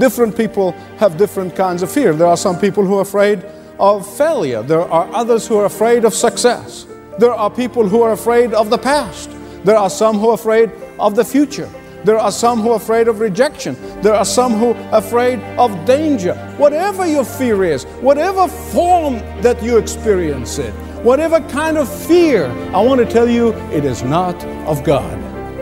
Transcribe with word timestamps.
Different 0.00 0.34
people 0.34 0.72
have 0.98 1.18
different 1.18 1.54
kinds 1.54 1.82
of 1.82 1.92
fear. 1.92 2.14
There 2.14 2.26
are 2.26 2.36
some 2.36 2.58
people 2.58 2.86
who 2.86 2.96
are 2.96 3.02
afraid 3.02 3.44
of 3.78 4.06
failure, 4.16 4.62
there 4.62 4.80
are 4.80 5.06
others 5.14 5.46
who 5.46 5.58
are 5.58 5.66
afraid 5.66 6.06
of 6.06 6.14
success. 6.14 6.86
There 7.18 7.34
are 7.34 7.50
people 7.50 7.86
who 7.86 8.00
are 8.00 8.12
afraid 8.12 8.54
of 8.54 8.70
the 8.70 8.78
past. 8.78 9.30
There 9.62 9.76
are 9.76 9.90
some 9.90 10.18
who 10.18 10.30
are 10.30 10.34
afraid 10.34 10.70
of 10.98 11.16
the 11.16 11.24
future. 11.24 11.68
There 12.04 12.18
are 12.18 12.32
some 12.32 12.62
who 12.62 12.70
are 12.70 12.76
afraid 12.76 13.08
of 13.08 13.20
rejection. 13.20 13.76
There 14.00 14.14
are 14.14 14.24
some 14.24 14.54
who 14.54 14.72
are 14.72 14.98
afraid 14.98 15.38
of 15.58 15.84
danger. 15.84 16.34
Whatever 16.56 17.06
your 17.06 17.26
fear 17.26 17.62
is, 17.62 17.84
whatever 18.00 18.48
form 18.48 19.18
that 19.42 19.62
you 19.62 19.76
experience 19.76 20.56
it, 20.58 20.72
whatever 21.04 21.40
kind 21.50 21.76
of 21.76 21.86
fear, 22.06 22.46
I 22.72 22.80
want 22.80 23.06
to 23.06 23.06
tell 23.06 23.28
you, 23.28 23.52
it 23.70 23.84
is 23.84 24.02
not 24.02 24.42
of 24.66 24.82
God. 24.82 25.18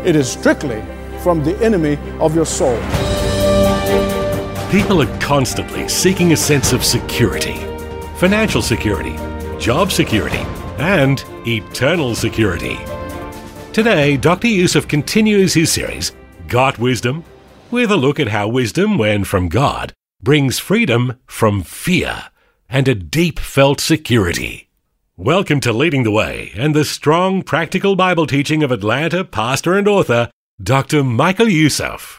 It 0.07 0.15
is 0.15 0.31
strictly 0.31 0.81
from 1.25 1.43
the 1.43 1.57
enemy 1.59 1.99
of 2.21 2.37
your 2.37 2.47
soul. 2.47 2.79
People 4.71 5.01
are 5.01 5.19
constantly 5.19 5.89
seeking 5.89 6.33
a 6.33 6.37
sense 6.37 6.75
of 6.75 6.85
security 6.85 7.57
financial 8.19 8.61
security, 8.61 9.17
job 9.59 9.91
security, 9.91 10.45
and 10.77 11.25
eternal 11.47 12.15
security. 12.15 12.77
Today, 13.73 14.19
Dr. 14.19 14.49
Youssef 14.49 14.87
continues 14.87 15.55
his 15.55 15.73
series, 15.73 16.13
Got 16.49 16.79
Wisdom? 16.79 17.25
with 17.71 17.91
a 17.91 17.97
look 17.97 18.21
at 18.21 18.29
how 18.29 18.49
wisdom, 18.49 18.99
when 18.99 19.25
from 19.25 19.49
God, 19.49 19.95
brings 20.23 20.59
freedom 20.59 21.19
from 21.27 21.63
fear 21.63 22.25
and 22.69 22.89
a 22.89 22.95
deep 22.95 23.39
felt 23.39 23.81
security. 23.81 24.69
Welcome 25.17 25.61
to 25.61 25.73
Leading 25.73 26.03
the 26.03 26.11
Way 26.11 26.53
and 26.57 26.75
the 26.75 26.85
strong, 26.85 27.43
practical 27.43 27.97
Bible 27.97 28.27
teaching 28.27 28.63
of 28.63 28.71
Atlanta 28.71 29.25
pastor 29.25 29.79
and 29.79 29.89
author, 29.89 30.31
Dr. 30.63 31.03
Michael 31.05 31.49
Youssef. 31.49 32.18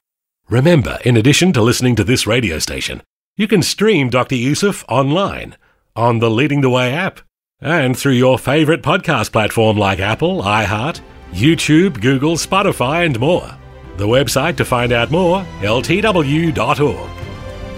Remember, 0.50 0.98
in 1.06 1.16
addition 1.16 1.54
to 1.54 1.62
listening 1.62 1.96
to 1.96 2.04
this 2.04 2.26
radio 2.26 2.58
station, 2.58 3.04
you 3.38 3.48
can 3.48 3.62
stream 3.62 4.10
Dr. 4.10 4.34
Youssef 4.34 4.84
online 4.90 5.56
on 5.96 6.18
the 6.18 6.30
Leading 6.32 6.62
the 6.62 6.72
Way 6.72 6.92
app 6.92 7.20
and 7.62 7.96
through 7.96 8.14
your 8.14 8.40
favorite 8.40 8.82
podcast 8.82 9.32
platform 9.32 9.78
like 9.78 10.00
Apple, 10.00 10.42
iHeart, 10.42 11.02
YouTube, 11.32 12.02
Google, 12.02 12.34
Spotify, 12.34 13.06
and 13.06 13.20
more. 13.20 13.56
The 13.98 14.08
website 14.08 14.58
to 14.58 14.66
find 14.66 14.92
out 14.92 15.12
more, 15.12 15.46
ltw.org. 15.60 17.10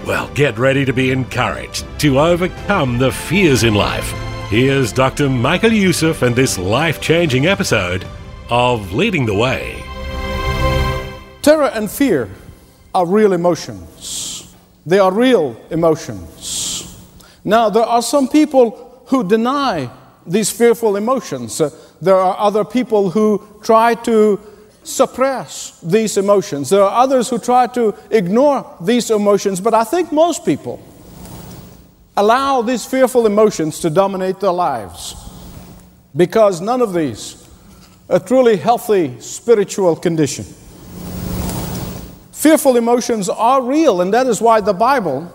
Well, 0.08 0.34
get 0.34 0.58
ready 0.58 0.86
to 0.86 0.94
be 0.94 1.12
encouraged 1.12 1.86
to 2.00 2.22
overcome 2.22 2.98
the 2.98 3.12
fears 3.12 3.64
in 3.64 3.76
life. 3.76 4.10
Here's 4.50 4.94
Dr. 4.94 5.30
Michael 5.30 5.74
Youssef 5.74 6.22
and 6.22 6.34
this 6.34 6.58
life 6.58 7.02
changing 7.02 7.48
episode 7.48 8.08
of 8.50 8.94
Leading 8.94 9.26
the 9.26 9.36
Way. 9.36 9.84
Terror 11.42 11.72
and 11.74 11.92
fear 11.92 12.30
are 12.94 13.06
real 13.06 13.34
emotions. 13.34 14.54
They 14.86 15.00
are 15.00 15.12
real 15.12 15.56
emotions. 15.70 16.98
Now, 17.44 17.70
there 17.70 17.84
are 17.84 18.02
some 18.02 18.28
people 18.28 19.04
who 19.08 19.28
deny 19.28 19.90
these 20.26 20.50
fearful 20.50 20.96
emotions. 20.96 21.60
Uh, 21.60 21.70
there 22.02 22.16
are 22.16 22.38
other 22.38 22.64
people 22.64 23.10
who 23.10 23.42
try 23.64 23.96
to 23.96 24.40
suppress 24.84 25.80
these 25.82 26.18
emotions. 26.18 26.70
There 26.70 26.84
are 26.84 27.04
others 27.04 27.30
who 27.30 27.40
try 27.40 27.68
to 27.68 27.96
ignore 28.10 28.78
these 28.82 29.12
emotions, 29.12 29.62
but 29.62 29.74
I 29.74 29.84
think 29.84 30.12
most 30.12 30.46
people 30.46 30.82
allow 32.18 32.62
these 32.62 32.86
fearful 32.86 33.26
emotions 33.26 33.80
to 33.80 33.90
dominate 33.90 34.40
their 34.40 34.52
lives 34.52 35.16
because 36.16 36.62
none 36.62 36.82
of 36.82 36.94
these 36.94 37.38
a 38.10 38.20
truly 38.20 38.58
healthy 38.58 39.18
spiritual 39.22 39.96
condition. 39.96 40.46
Fearful 42.42 42.76
emotions 42.76 43.30
are 43.30 43.62
real, 43.62 44.02
and 44.02 44.12
that 44.16 44.26
is 44.26 44.42
why 44.42 44.62
the 44.62 44.74
Bible 44.74 45.32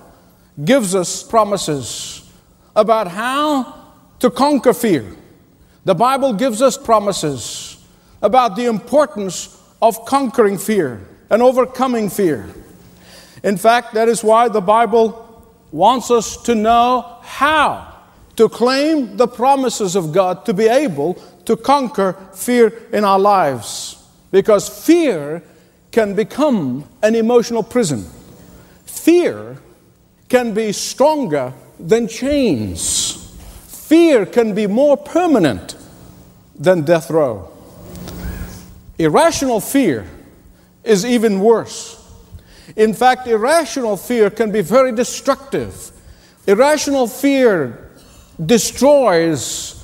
gives 0.64 0.92
us 0.92 1.22
promises 1.22 2.28
about 2.74 3.06
how 3.06 3.92
to 4.18 4.28
conquer 4.28 4.74
fear. 4.74 5.14
The 5.84 5.94
Bible 5.94 6.32
gives 6.32 6.60
us 6.60 6.76
promises 6.76 7.80
about 8.20 8.56
the 8.56 8.64
importance 8.64 9.56
of 9.80 10.04
conquering 10.04 10.58
fear 10.58 11.06
and 11.30 11.42
overcoming 11.42 12.10
fear. 12.10 12.52
In 13.44 13.56
fact, 13.56 13.94
that 13.94 14.08
is 14.08 14.24
why 14.24 14.48
the 14.48 14.60
Bible 14.60 15.46
wants 15.70 16.10
us 16.10 16.36
to 16.38 16.56
know 16.56 17.18
how 17.22 17.86
to 18.34 18.48
claim 18.48 19.16
the 19.16 19.28
promises 19.28 19.94
of 19.94 20.12
God 20.12 20.44
to 20.44 20.52
be 20.52 20.66
able 20.66 21.14
to 21.44 21.56
conquer 21.56 22.14
fear 22.34 22.66
in 22.92 23.04
our 23.04 23.20
lives. 23.20 24.04
Because 24.32 24.68
fear 24.68 25.44
can 25.96 26.12
become 26.12 26.84
an 27.02 27.14
emotional 27.14 27.62
prison. 27.62 28.04
Fear 28.84 29.56
can 30.28 30.52
be 30.52 30.70
stronger 30.70 31.54
than 31.80 32.06
chains. 32.06 33.34
Fear 33.66 34.26
can 34.26 34.54
be 34.54 34.66
more 34.66 34.98
permanent 34.98 35.74
than 36.54 36.82
death 36.82 37.08
row. 37.08 37.50
Irrational 38.98 39.58
fear 39.58 40.06
is 40.84 41.06
even 41.06 41.40
worse. 41.40 41.96
In 42.76 42.92
fact, 42.92 43.26
irrational 43.26 43.96
fear 43.96 44.28
can 44.28 44.52
be 44.52 44.60
very 44.60 44.92
destructive. 44.92 45.92
Irrational 46.46 47.06
fear 47.06 47.90
destroys 48.44 49.82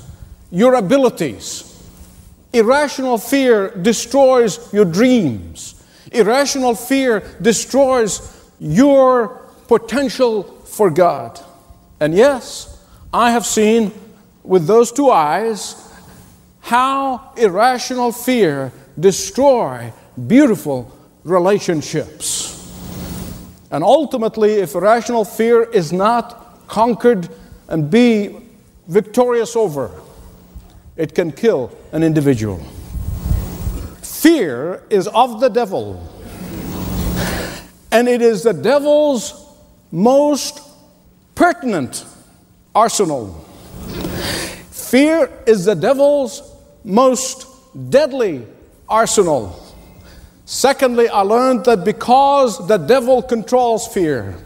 your 0.51 0.75
abilities. 0.75 1.73
Irrational 2.53 3.17
fear 3.17 3.71
destroys 3.71 4.71
your 4.71 4.85
dreams. 4.85 5.72
Irrational 6.13 6.75
fear 6.75 7.23
destroys 7.41 8.21
your 8.59 9.41
potential 9.67 10.43
for 10.43 10.89
God. 10.89 11.39
And 11.99 12.13
yes, 12.13 12.81
I 13.13 13.31
have 13.31 13.45
seen 13.45 13.91
with 14.43 14.67
those 14.67 14.91
two 14.91 15.09
eyes 15.09 15.75
how 16.61 17.33
irrational 17.37 18.11
fear 18.11 18.71
destroy 18.99 19.91
beautiful 20.27 20.91
relationships. 21.23 22.49
And 23.71 23.83
ultimately, 23.83 24.53
if 24.53 24.75
irrational 24.75 25.25
fear 25.25 25.63
is 25.63 25.91
not 25.91 26.67
conquered 26.67 27.27
and 27.67 27.89
be 27.89 28.37
victorious 28.87 29.55
over, 29.55 29.89
it 30.95 31.15
can 31.15 31.31
kill 31.31 31.71
an 31.91 32.03
individual. 32.03 32.63
Fear 34.23 34.83
is 34.89 35.09
of 35.09 35.41
the 35.41 35.49
devil, 35.49 36.01
and 37.91 38.07
it 38.07 38.21
is 38.21 38.43
the 38.43 38.53
devil's 38.53 39.53
most 39.91 40.61
pertinent 41.35 42.05
arsenal. 42.73 43.33
Fear 44.71 45.29
is 45.45 45.65
the 45.65 45.75
devil's 45.75 46.41
most 46.85 47.47
deadly 47.89 48.47
arsenal. 48.87 49.61
Secondly, 50.45 51.09
I 51.09 51.19
learned 51.19 51.65
that 51.65 51.83
because 51.83 52.65
the 52.65 52.77
devil 52.77 53.21
controls 53.21 53.89
fear, 53.89 54.37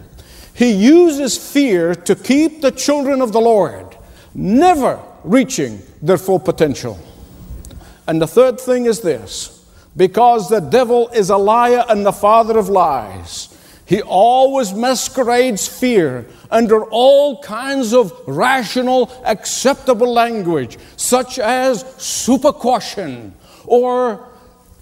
he 0.55 0.71
uses 0.71 1.37
fear 1.37 1.93
to 1.93 2.15
keep 2.15 2.61
the 2.61 2.71
children 2.71 3.21
of 3.21 3.31
the 3.31 3.41
Lord 3.41 3.95
never 4.33 4.99
reaching 5.23 5.83
their 6.01 6.17
full 6.17 6.39
potential. 6.39 6.97
And 8.07 8.19
the 8.19 8.27
third 8.27 8.59
thing 8.59 8.87
is 8.87 9.01
this 9.01 9.56
because 9.97 10.47
the 10.47 10.59
devil 10.59 11.09
is 11.09 11.31
a 11.31 11.37
liar 11.37 11.83
and 11.89 12.05
the 12.05 12.11
father 12.11 12.57
of 12.57 12.69
lies, 12.69 13.49
he 13.85 14.01
always 14.01 14.73
masquerades 14.73 15.67
fear 15.67 16.27
under 16.51 16.83
all 16.85 17.41
kinds 17.41 17.93
of 17.93 18.13
rational, 18.27 19.09
acceptable 19.25 20.13
language, 20.13 20.77
such 20.97 21.39
as 21.39 21.81
super 21.97 22.51
caution 22.53 23.33
or 23.65 24.27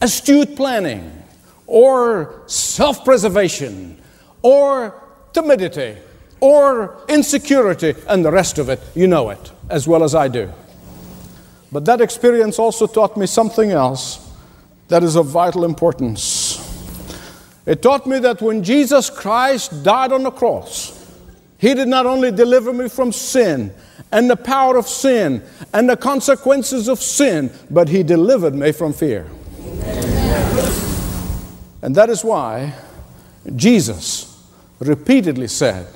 astute 0.02 0.56
planning 0.56 1.24
or 1.66 2.42
self 2.48 3.06
preservation 3.06 4.02
or 4.42 5.02
timidity 5.34 5.96
or 6.40 6.98
insecurity, 7.08 7.96
and 8.08 8.26
the 8.26 8.32
rest 8.32 8.58
of 8.58 8.70
it. 8.70 8.82
You 8.94 9.08
know 9.08 9.30
it 9.30 9.52
as 9.70 9.88
well 9.88 10.04
as 10.04 10.14
I 10.14 10.28
do. 10.28 10.52
But 11.72 11.86
that 11.86 12.02
experience 12.02 12.60
also 12.60 12.88
taught 12.88 13.18
me 13.18 13.26
something 13.26 13.72
else 13.72 14.25
that 14.88 15.04
is 15.04 15.16
of 15.16 15.28
vital 15.28 15.66
importance. 15.66 16.62
It 17.66 17.82
taught 17.82 18.06
me 18.06 18.20
that 18.20 18.42
when 18.42 18.64
Jesus 18.64 19.10
Christ 19.10 19.84
died 19.84 20.12
on 20.12 20.24
the 20.24 20.32
cross, 20.32 20.94
He 21.58 21.74
did 21.74 21.88
not 21.88 22.06
only 22.06 22.32
deliver 22.32 22.72
me 22.72 22.88
from 22.90 23.12
sin 23.12 23.74
and 24.12 24.30
the 24.30 24.36
power 24.36 24.78
of 24.78 24.88
sin 24.88 25.42
and 25.74 25.90
the 25.90 25.98
consequences 25.98 26.88
of 26.88 27.02
sin, 27.02 27.52
but 27.72 27.90
He 27.90 28.04
delivered 28.04 28.54
me 28.54 28.72
from 28.72 28.94
fear. 28.94 29.28
And 31.82 31.96
that 31.96 32.10
is 32.10 32.24
why 32.24 32.74
Jesus 33.56 34.44
repeatedly 34.80 35.48
said, 35.48 35.88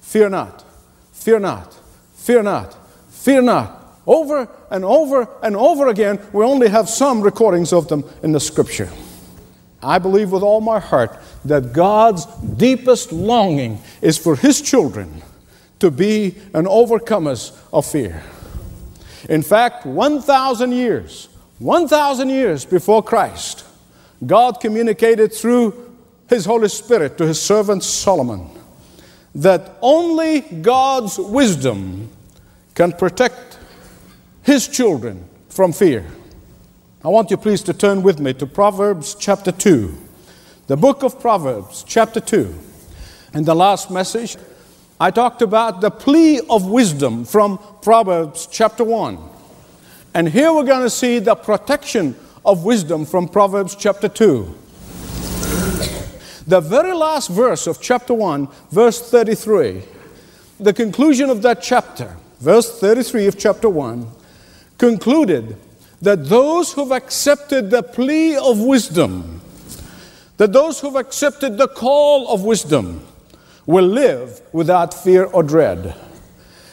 Fear 0.00 0.30
not, 0.30 0.64
fear 1.12 1.38
not, 1.38 1.74
fear 2.14 2.42
not, 2.42 2.76
fear 3.10 3.42
not. 3.42 3.77
Over 4.08 4.48
and 4.70 4.86
over 4.86 5.28
and 5.42 5.54
over 5.54 5.88
again. 5.88 6.18
We 6.32 6.42
only 6.42 6.68
have 6.68 6.88
some 6.88 7.20
recordings 7.20 7.74
of 7.74 7.88
them 7.88 8.04
in 8.22 8.32
the 8.32 8.40
scripture. 8.40 8.88
I 9.82 9.98
believe 9.98 10.32
with 10.32 10.42
all 10.42 10.62
my 10.62 10.80
heart 10.80 11.16
that 11.44 11.74
God's 11.74 12.24
deepest 12.56 13.12
longing 13.12 13.82
is 14.00 14.16
for 14.16 14.34
His 14.34 14.62
children 14.62 15.22
to 15.80 15.90
be 15.90 16.36
an 16.54 16.64
overcomers 16.64 17.54
of 17.70 17.84
fear. 17.84 18.22
In 19.28 19.42
fact, 19.42 19.84
1,000 19.84 20.72
years, 20.72 21.28
1,000 21.58 22.30
years 22.30 22.64
before 22.64 23.02
Christ, 23.02 23.66
God 24.26 24.58
communicated 24.58 25.34
through 25.34 25.94
His 26.30 26.46
Holy 26.46 26.68
Spirit 26.68 27.18
to 27.18 27.26
His 27.26 27.40
servant 27.40 27.84
Solomon 27.84 28.48
that 29.34 29.76
only 29.82 30.40
God's 30.40 31.18
wisdom 31.18 32.08
can 32.74 32.92
protect 32.92 33.57
His 34.48 34.66
children 34.66 35.28
from 35.50 35.74
fear. 35.74 36.06
I 37.04 37.08
want 37.08 37.30
you 37.30 37.36
please 37.36 37.62
to 37.64 37.74
turn 37.74 38.00
with 38.00 38.18
me 38.18 38.32
to 38.32 38.46
Proverbs 38.46 39.14
chapter 39.14 39.52
2. 39.52 39.94
The 40.68 40.76
book 40.78 41.02
of 41.02 41.20
Proverbs, 41.20 41.84
chapter 41.86 42.18
2. 42.18 42.54
In 43.34 43.44
the 43.44 43.54
last 43.54 43.90
message, 43.90 44.38
I 44.98 45.10
talked 45.10 45.42
about 45.42 45.82
the 45.82 45.90
plea 45.90 46.40
of 46.48 46.66
wisdom 46.66 47.26
from 47.26 47.58
Proverbs 47.82 48.48
chapter 48.50 48.84
1. 48.84 49.18
And 50.14 50.30
here 50.30 50.50
we're 50.50 50.64
going 50.64 50.84
to 50.84 50.88
see 50.88 51.18
the 51.18 51.34
protection 51.34 52.16
of 52.42 52.64
wisdom 52.64 53.04
from 53.04 53.28
Proverbs 53.28 53.76
chapter 53.76 54.08
2. 54.08 54.54
The 56.46 56.60
very 56.60 56.94
last 56.94 57.28
verse 57.28 57.66
of 57.66 57.82
chapter 57.82 58.14
1, 58.14 58.48
verse 58.70 59.10
33, 59.10 59.82
the 60.58 60.72
conclusion 60.72 61.28
of 61.28 61.42
that 61.42 61.60
chapter, 61.60 62.16
verse 62.40 62.80
33 62.80 63.26
of 63.26 63.38
chapter 63.38 63.68
1, 63.68 64.12
concluded 64.78 65.56
that 66.00 66.24
those 66.26 66.72
who've 66.72 66.92
accepted 66.92 67.70
the 67.70 67.82
plea 67.82 68.36
of 68.36 68.60
wisdom, 68.60 69.40
that 70.36 70.52
those 70.52 70.80
who've 70.80 70.94
accepted 70.94 71.58
the 71.58 71.68
call 71.68 72.32
of 72.32 72.44
wisdom, 72.44 73.04
will 73.66 73.86
live 73.86 74.40
without 74.52 74.94
fear 74.94 75.24
or 75.24 75.42
dread. 75.42 75.94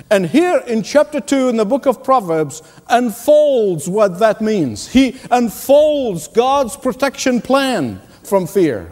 And 0.10 0.28
here 0.28 0.64
in 0.68 0.84
chapter 0.84 1.20
2 1.20 1.50
in 1.50 1.58
the 1.58 1.66
book 1.66 1.88
of 1.88 2.04
Proverbs 2.04 2.62
unfolds 2.88 3.90
what 3.90 4.20
that 4.20 4.40
means. 4.40 4.88
He 4.88 5.20
unfolds 5.32 6.28
God's 6.28 6.78
protection 6.78 7.42
plan 7.42 8.00
from 8.24 8.46
fear. 8.46 8.90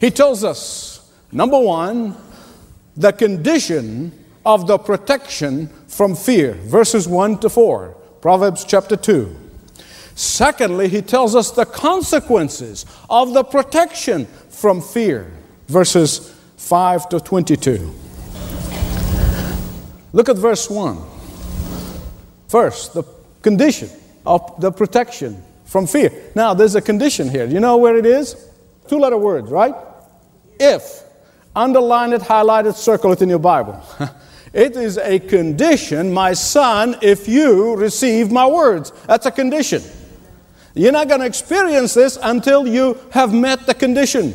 He 0.00 0.10
tells 0.10 0.44
us, 0.44 1.12
number 1.32 1.58
one, 1.58 2.16
the 2.96 3.12
condition 3.12 4.12
of 4.46 4.66
the 4.66 4.78
protection 4.78 5.68
from 5.88 6.14
fear, 6.14 6.54
verses 6.54 7.08
1 7.08 7.40
to 7.40 7.50
4, 7.50 7.96
Proverbs 8.20 8.64
chapter 8.64 8.96
2. 8.96 9.34
Secondly, 10.14 10.88
he 10.88 11.00
tells 11.00 11.36
us 11.36 11.52
the 11.52 11.64
consequences 11.64 12.84
of 13.08 13.34
the 13.34 13.44
protection 13.44 14.26
from 14.48 14.80
fear, 14.80 15.30
verses 15.68 16.34
5 16.56 17.08
to 17.10 17.20
22. 17.20 17.94
Look 20.12 20.28
at 20.28 20.36
verse 20.36 20.68
1. 20.68 20.98
First, 22.48 22.94
the 22.94 23.04
condition 23.42 23.90
of 24.26 24.60
the 24.60 24.72
protection 24.72 25.42
from 25.64 25.86
fear. 25.86 26.10
Now, 26.34 26.54
there's 26.54 26.74
a 26.74 26.80
condition 26.80 27.28
here. 27.28 27.46
You 27.46 27.60
know 27.60 27.76
where 27.76 27.96
it 27.96 28.06
is? 28.06 28.34
Two 28.88 28.98
letter 28.98 29.18
words, 29.18 29.50
right? 29.50 29.74
If. 30.58 31.02
Underline 31.54 32.12
it, 32.12 32.22
highlight 32.22 32.66
it, 32.66 32.74
circle 32.74 33.12
it 33.12 33.22
in 33.22 33.28
your 33.28 33.38
Bible. 33.38 33.80
it 34.58 34.76
is 34.76 34.98
a 34.98 35.20
condition, 35.20 36.12
my 36.12 36.32
son, 36.32 36.96
if 37.00 37.28
you 37.28 37.76
receive 37.76 38.32
my 38.32 38.44
words. 38.44 38.92
That's 39.06 39.24
a 39.24 39.30
condition. 39.30 39.80
You're 40.74 40.90
not 40.90 41.06
going 41.06 41.20
to 41.20 41.26
experience 41.26 41.94
this 41.94 42.18
until 42.20 42.66
you 42.66 42.98
have 43.12 43.32
met 43.32 43.66
the 43.66 43.74
condition. 43.74 44.34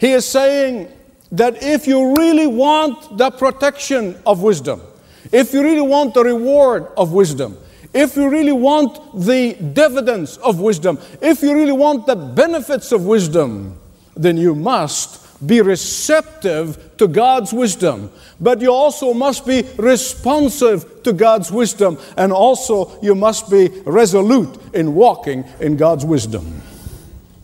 He 0.00 0.10
is 0.10 0.26
saying 0.26 0.88
that 1.30 1.62
if 1.62 1.86
you 1.86 2.16
really 2.16 2.48
want 2.48 3.16
the 3.16 3.30
protection 3.30 4.20
of 4.26 4.42
wisdom, 4.42 4.82
if 5.30 5.52
you 5.52 5.62
really 5.62 5.80
want 5.80 6.14
the 6.14 6.24
reward 6.24 6.88
of 6.96 7.12
wisdom, 7.12 7.56
if 7.92 8.16
you 8.16 8.28
really 8.28 8.50
want 8.50 9.24
the 9.24 9.54
dividends 9.54 10.36
of 10.38 10.58
wisdom, 10.58 10.98
if 11.22 11.42
you 11.42 11.54
really 11.54 11.70
want 11.70 12.06
the 12.06 12.16
benefits 12.16 12.90
of 12.90 13.06
wisdom, 13.06 13.78
then 14.16 14.36
you 14.36 14.56
must 14.56 15.23
be 15.44 15.60
receptive 15.60 16.96
to 16.98 17.08
God's 17.08 17.52
wisdom. 17.52 18.10
But 18.40 18.60
you 18.60 18.72
also 18.72 19.12
must 19.14 19.46
be 19.46 19.62
responsive 19.76 21.02
to 21.02 21.12
God's 21.12 21.50
wisdom, 21.50 21.98
and 22.16 22.32
also 22.32 23.00
you 23.02 23.14
must 23.14 23.50
be 23.50 23.68
resolute 23.84 24.58
in 24.74 24.94
walking 24.94 25.44
in 25.60 25.76
God's 25.76 26.04
wisdom. 26.04 26.62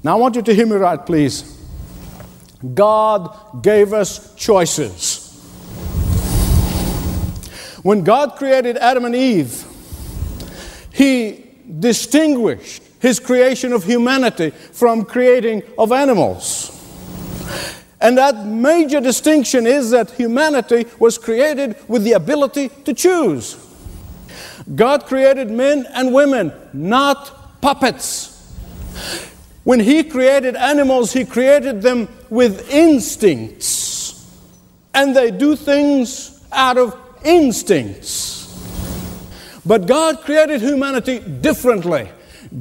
Now, 0.02 0.16
I 0.16 0.20
want 0.20 0.36
you 0.36 0.42
to 0.42 0.54
hear 0.54 0.66
me 0.66 0.76
right, 0.76 1.04
please. 1.04 1.58
God 2.74 3.62
gave 3.62 3.92
us 3.92 4.34
choices. 4.34 5.26
When 7.82 8.04
God 8.04 8.36
created 8.36 8.76
Adam 8.76 9.06
and 9.06 9.14
Eve, 9.14 9.64
He 10.92 11.44
distinguished 11.78 12.82
His 13.00 13.18
creation 13.18 13.72
of 13.72 13.84
humanity 13.84 14.50
from 14.50 15.04
creating 15.04 15.62
of 15.78 15.92
animals. 15.92 16.76
And 18.00 18.16
that 18.16 18.46
major 18.46 19.00
distinction 19.00 19.66
is 19.66 19.90
that 19.90 20.10
humanity 20.12 20.86
was 20.98 21.18
created 21.18 21.76
with 21.86 22.02
the 22.02 22.12
ability 22.12 22.70
to 22.84 22.94
choose. 22.94 23.56
God 24.74 25.04
created 25.06 25.50
men 25.50 25.86
and 25.92 26.14
women, 26.14 26.52
not 26.72 27.60
puppets. 27.60 28.28
When 29.64 29.80
He 29.80 30.02
created 30.04 30.56
animals, 30.56 31.12
He 31.12 31.24
created 31.24 31.82
them 31.82 32.08
with 32.30 32.70
instincts. 32.70 34.26
And 34.94 35.14
they 35.14 35.30
do 35.30 35.54
things 35.54 36.42
out 36.52 36.78
of 36.78 36.96
instincts. 37.24 38.38
But 39.64 39.86
God 39.86 40.20
created 40.22 40.62
humanity 40.62 41.18
differently. 41.18 42.08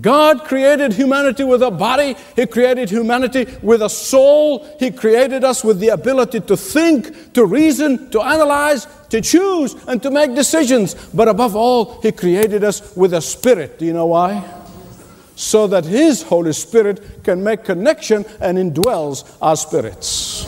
God 0.01 0.43
created 0.43 0.93
humanity 0.93 1.43
with 1.43 1.63
a 1.63 1.71
body, 1.71 2.15
He 2.36 2.45
created 2.45 2.89
humanity 2.89 3.48
with 3.62 3.81
a 3.81 3.89
soul, 3.89 4.65
He 4.79 4.91
created 4.91 5.43
us 5.43 5.63
with 5.63 5.79
the 5.79 5.89
ability 5.89 6.41
to 6.41 6.57
think, 6.57 7.33
to 7.33 7.45
reason, 7.45 8.12
to 8.12 8.21
analyze, 8.21 8.88
to 9.09 9.21
choose, 9.21 9.75
and 9.88 10.01
to 10.03 10.12
make 10.12 10.36
decisions. 10.36 10.93
But 11.13 11.27
above 11.27 11.55
all, 11.55 12.01
He 12.01 12.12
created 12.12 12.63
us 12.63 12.95
with 12.95 13.13
a 13.13 13.21
spirit. 13.21 13.79
Do 13.79 13.86
you 13.86 13.93
know 13.93 14.07
why? 14.07 14.43
So 15.36 15.65
that 15.67 15.86
His 15.86 16.21
Holy 16.24 16.53
Spirit 16.53 17.24
can 17.24 17.43
make 17.43 17.63
connection 17.63 18.25
and 18.41 18.57
indwells 18.57 19.38
our 19.41 19.55
spirits. 19.55 20.45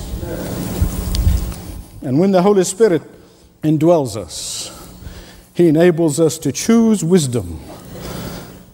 And 2.03 2.19
when 2.19 2.31
the 2.31 2.41
Holy 2.41 2.63
Spirit 2.63 3.01
indwells 3.63 4.17
us, 4.17 4.69
He 5.53 5.69
enables 5.69 6.19
us 6.19 6.37
to 6.39 6.51
choose 6.51 7.03
wisdom 7.03 7.59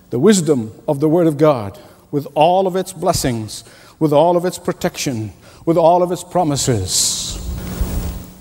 the 0.10 0.20
wisdom 0.20 0.74
of 0.88 1.00
the 1.00 1.10
Word 1.10 1.28
of 1.28 1.38
God 1.38 1.80
with 2.12 2.28
all 2.36 2.68
of 2.68 2.76
its 2.76 2.94
blessings, 2.94 3.64
with 4.00 4.14
all 4.14 4.38
of 4.38 4.46
its 4.46 4.58
protection, 4.58 5.34
with 5.66 5.78
all 5.78 6.02
of 6.02 6.12
its 6.12 6.24
promises. 6.24 7.44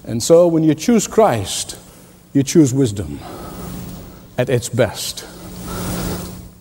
And 0.04 0.22
so 0.22 0.46
when 0.46 0.62
you 0.62 0.74
choose 0.74 1.08
Christ, 1.08 1.78
you 2.32 2.42
choose 2.42 2.72
wisdom 2.72 3.18
at 4.38 4.48
its 4.48 4.68
best. 4.68 5.26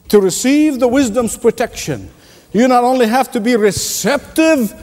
To 0.09 0.19
receive 0.19 0.79
the 0.79 0.87
wisdom's 0.87 1.37
protection, 1.37 2.09
you 2.53 2.67
not 2.67 2.83
only 2.83 3.07
have 3.07 3.31
to 3.33 3.39
be 3.39 3.55
receptive 3.55 4.73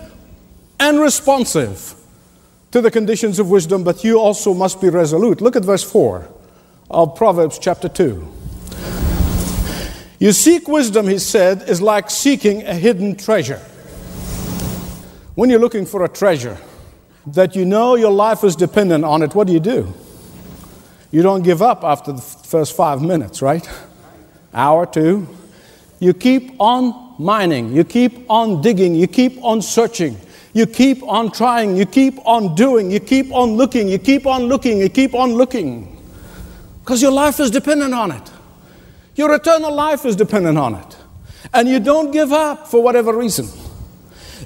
and 0.78 1.00
responsive 1.00 1.94
to 2.70 2.80
the 2.80 2.90
conditions 2.90 3.38
of 3.38 3.50
wisdom, 3.50 3.84
but 3.84 4.04
you 4.04 4.18
also 4.18 4.54
must 4.54 4.80
be 4.80 4.88
resolute. 4.88 5.40
Look 5.40 5.56
at 5.56 5.64
verse 5.64 5.82
4 5.82 6.28
of 6.90 7.16
Proverbs 7.16 7.58
chapter 7.58 7.88
2. 7.88 8.41
You 10.22 10.30
seek 10.30 10.68
wisdom, 10.68 11.08
he 11.08 11.18
said, 11.18 11.68
is 11.68 11.82
like 11.82 12.08
seeking 12.08 12.62
a 12.62 12.74
hidden 12.74 13.16
treasure. 13.16 13.58
When 15.34 15.50
you're 15.50 15.58
looking 15.58 15.84
for 15.84 16.04
a 16.04 16.08
treasure 16.08 16.58
that 17.26 17.56
you 17.56 17.64
know 17.64 17.96
your 17.96 18.12
life 18.12 18.44
is 18.44 18.54
dependent 18.54 19.04
on 19.04 19.22
it, 19.24 19.34
what 19.34 19.48
do 19.48 19.52
you 19.52 19.58
do? 19.58 19.92
You 21.10 21.22
don't 21.22 21.42
give 21.42 21.60
up 21.60 21.82
after 21.82 22.12
the 22.12 22.20
first 22.20 22.76
five 22.76 23.02
minutes, 23.02 23.42
right? 23.42 23.68
Hour, 24.54 24.86
two. 24.86 25.26
You 25.98 26.14
keep 26.14 26.54
on 26.60 27.16
mining, 27.18 27.74
you 27.74 27.82
keep 27.82 28.30
on 28.30 28.62
digging, 28.62 28.94
you 28.94 29.08
keep 29.08 29.42
on 29.42 29.60
searching, 29.60 30.16
you 30.52 30.66
keep 30.66 31.02
on 31.02 31.32
trying, 31.32 31.76
you 31.76 31.84
keep 31.84 32.24
on 32.24 32.54
doing, 32.54 32.92
you 32.92 33.00
keep 33.00 33.32
on 33.32 33.54
looking, 33.54 33.88
you 33.88 33.98
keep 33.98 34.24
on 34.26 34.44
looking, 34.44 34.78
you 34.78 34.88
keep 34.88 35.14
on 35.14 35.32
looking. 35.32 36.00
Because 36.78 37.02
your 37.02 37.10
life 37.10 37.40
is 37.40 37.50
dependent 37.50 37.92
on 37.92 38.12
it. 38.12 38.31
Your 39.14 39.34
eternal 39.34 39.74
life 39.74 40.04
is 40.04 40.16
dependent 40.16 40.58
on 40.58 40.74
it. 40.76 40.96
And 41.52 41.68
you 41.68 41.80
don't 41.80 42.10
give 42.10 42.32
up 42.32 42.68
for 42.68 42.82
whatever 42.82 43.16
reason. 43.16 43.46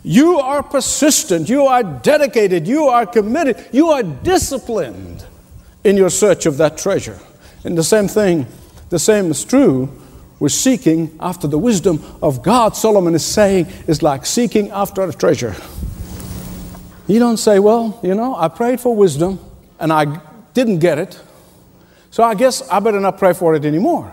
You 0.03 0.39
are 0.39 0.63
persistent, 0.63 1.49
you 1.49 1.67
are 1.67 1.83
dedicated, 1.83 2.67
you 2.67 2.85
are 2.85 3.07
committed, 3.07 3.69
you 3.73 3.89
are 3.89 4.03
disciplined 4.03 5.25
in 5.85 5.97
your 5.97 6.11
search 6.11 6.47
of 6.47 6.59
that 6.59 6.79
treasure. 6.79 7.19
And 7.65 7.77
the 7.77 7.85
same 7.85 8.09
thing, 8.09 8.47
the 8.91 8.99
same 8.99 9.31
is 9.31 9.45
true 9.45 9.91
with 10.39 10.53
seeking 10.53 11.17
after 11.21 11.47
the 11.47 11.59
wisdom 11.59 12.05
of 12.23 12.43
God. 12.43 12.77
Solomon 12.77 13.15
is 13.15 13.25
saying 13.25 13.67
is 13.87 14.03
like 14.03 14.27
seeking 14.27 14.71
after 14.71 15.03
a 15.03 15.13
treasure. 15.13 15.57
You 17.09 17.19
don't 17.19 17.37
say, 17.37 17.59
well, 17.59 17.99
you 18.03 18.15
know, 18.15 18.35
I 18.35 18.49
prayed 18.49 18.81
for 18.81 18.95
wisdom 18.95 19.39
and 19.79 19.93
I 19.93 20.21
didn't 20.55 20.81
get 20.81 20.99
it, 20.99 21.21
so 22.11 22.23
I 22.23 22.35
guess 22.35 22.69
I 22.69 22.81
better 22.81 23.01
not 23.01 23.19
pray 23.19 23.33
for 23.33 23.55
it 23.55 23.65
anymore. 23.65 24.13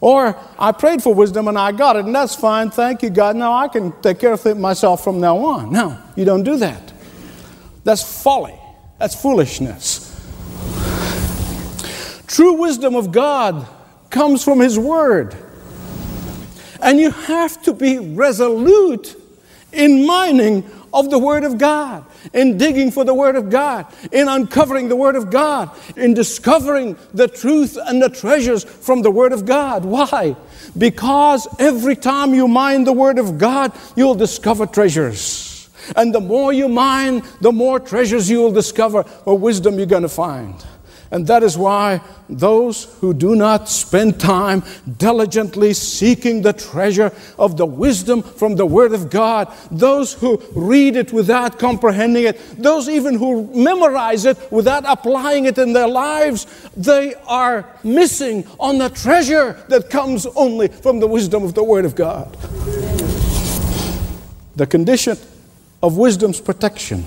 Or 0.00 0.38
I 0.58 0.72
prayed 0.72 1.02
for 1.02 1.14
wisdom 1.14 1.48
and 1.48 1.58
I 1.58 1.72
got 1.72 1.96
it, 1.96 2.04
and 2.04 2.14
that's 2.14 2.34
fine. 2.34 2.70
Thank 2.70 3.02
you, 3.02 3.10
God. 3.10 3.36
Now 3.36 3.54
I 3.54 3.68
can 3.68 3.92
take 4.02 4.18
care 4.18 4.32
of 4.32 4.44
it 4.46 4.56
myself 4.56 5.02
from 5.02 5.20
now 5.20 5.38
on. 5.38 5.72
No, 5.72 5.98
you 6.16 6.24
don't 6.24 6.42
do 6.42 6.58
that. 6.58 6.92
That's 7.84 8.22
folly. 8.22 8.58
That's 8.98 9.14
foolishness. 9.14 10.02
True 12.26 12.54
wisdom 12.54 12.94
of 12.96 13.12
God 13.12 13.66
comes 14.10 14.42
from 14.42 14.60
His 14.60 14.78
Word. 14.78 15.36
And 16.82 16.98
you 16.98 17.10
have 17.10 17.62
to 17.62 17.72
be 17.72 17.98
resolute 17.98 19.16
in 19.72 20.06
mining 20.06 20.68
of 20.92 21.10
the 21.10 21.18
Word 21.18 21.44
of 21.44 21.58
God, 21.58 22.04
in 22.32 22.58
digging 22.58 22.90
for 22.90 23.04
the 23.04 23.14
Word 23.14 23.36
of 23.36 23.50
God, 23.50 23.86
in 24.12 24.28
uncovering 24.28 24.88
the 24.88 24.96
Word 24.96 25.16
of 25.16 25.30
God, 25.30 25.70
in 25.96 26.14
discovering 26.14 26.96
the 27.14 27.28
truth 27.28 27.78
and 27.86 28.02
the 28.02 28.08
treasures 28.08 28.64
from 28.64 29.02
the 29.02 29.10
Word 29.10 29.32
of 29.32 29.46
God. 29.46 29.84
Why? 29.84 30.36
Because 30.76 31.46
every 31.58 31.96
time 31.96 32.34
you 32.34 32.48
mine 32.48 32.84
the 32.84 32.92
Word 32.92 33.18
of 33.18 33.38
God, 33.38 33.72
you'll 33.96 34.14
discover 34.14 34.66
treasures. 34.66 35.68
And 35.94 36.14
the 36.14 36.20
more 36.20 36.52
you 36.52 36.68
mine, 36.68 37.22
the 37.40 37.52
more 37.52 37.78
treasures 37.78 38.28
you 38.28 38.40
will 38.40 38.52
discover 38.52 39.04
or 39.24 39.38
wisdom 39.38 39.76
you're 39.78 39.86
going 39.86 40.02
to 40.02 40.08
find. 40.08 40.54
And 41.10 41.26
that 41.28 41.42
is 41.42 41.56
why 41.56 42.00
those 42.28 42.84
who 43.00 43.14
do 43.14 43.36
not 43.36 43.68
spend 43.68 44.18
time 44.18 44.64
diligently 44.98 45.72
seeking 45.72 46.42
the 46.42 46.52
treasure 46.52 47.12
of 47.38 47.56
the 47.56 47.66
wisdom 47.66 48.22
from 48.22 48.56
the 48.56 48.66
Word 48.66 48.92
of 48.92 49.10
God, 49.10 49.52
those 49.70 50.14
who 50.14 50.42
read 50.54 50.96
it 50.96 51.12
without 51.12 51.58
comprehending 51.58 52.24
it, 52.24 52.40
those 52.60 52.88
even 52.88 53.14
who 53.14 53.46
memorize 53.54 54.24
it 54.24 54.36
without 54.50 54.84
applying 54.86 55.44
it 55.44 55.58
in 55.58 55.72
their 55.72 55.88
lives, 55.88 56.46
they 56.76 57.14
are 57.26 57.66
missing 57.84 58.46
on 58.58 58.78
the 58.78 58.88
treasure 58.88 59.52
that 59.68 59.88
comes 59.90 60.26
only 60.34 60.68
from 60.68 60.98
the 60.98 61.06
wisdom 61.06 61.44
of 61.44 61.54
the 61.54 61.62
Word 61.62 61.84
of 61.84 61.94
God. 61.94 62.36
The 64.56 64.66
condition 64.66 65.16
of 65.82 65.96
wisdom's 65.96 66.40
protection 66.40 67.04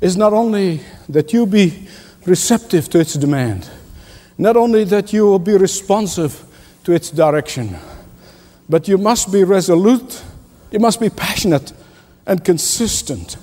is 0.00 0.16
not 0.16 0.32
only 0.32 0.80
that 1.08 1.32
you 1.32 1.46
be 1.46 1.88
receptive 2.28 2.88
to 2.90 3.00
its 3.00 3.14
demand. 3.14 3.68
Not 4.36 4.56
only 4.56 4.84
that 4.84 5.12
you 5.12 5.26
will 5.26 5.38
be 5.38 5.56
responsive 5.56 6.44
to 6.84 6.92
its 6.92 7.10
direction, 7.10 7.76
but 8.68 8.86
you 8.86 8.98
must 8.98 9.32
be 9.32 9.42
resolute, 9.44 10.22
you 10.70 10.78
must 10.78 11.00
be 11.00 11.10
passionate 11.10 11.72
and 12.26 12.44
consistent 12.44 13.36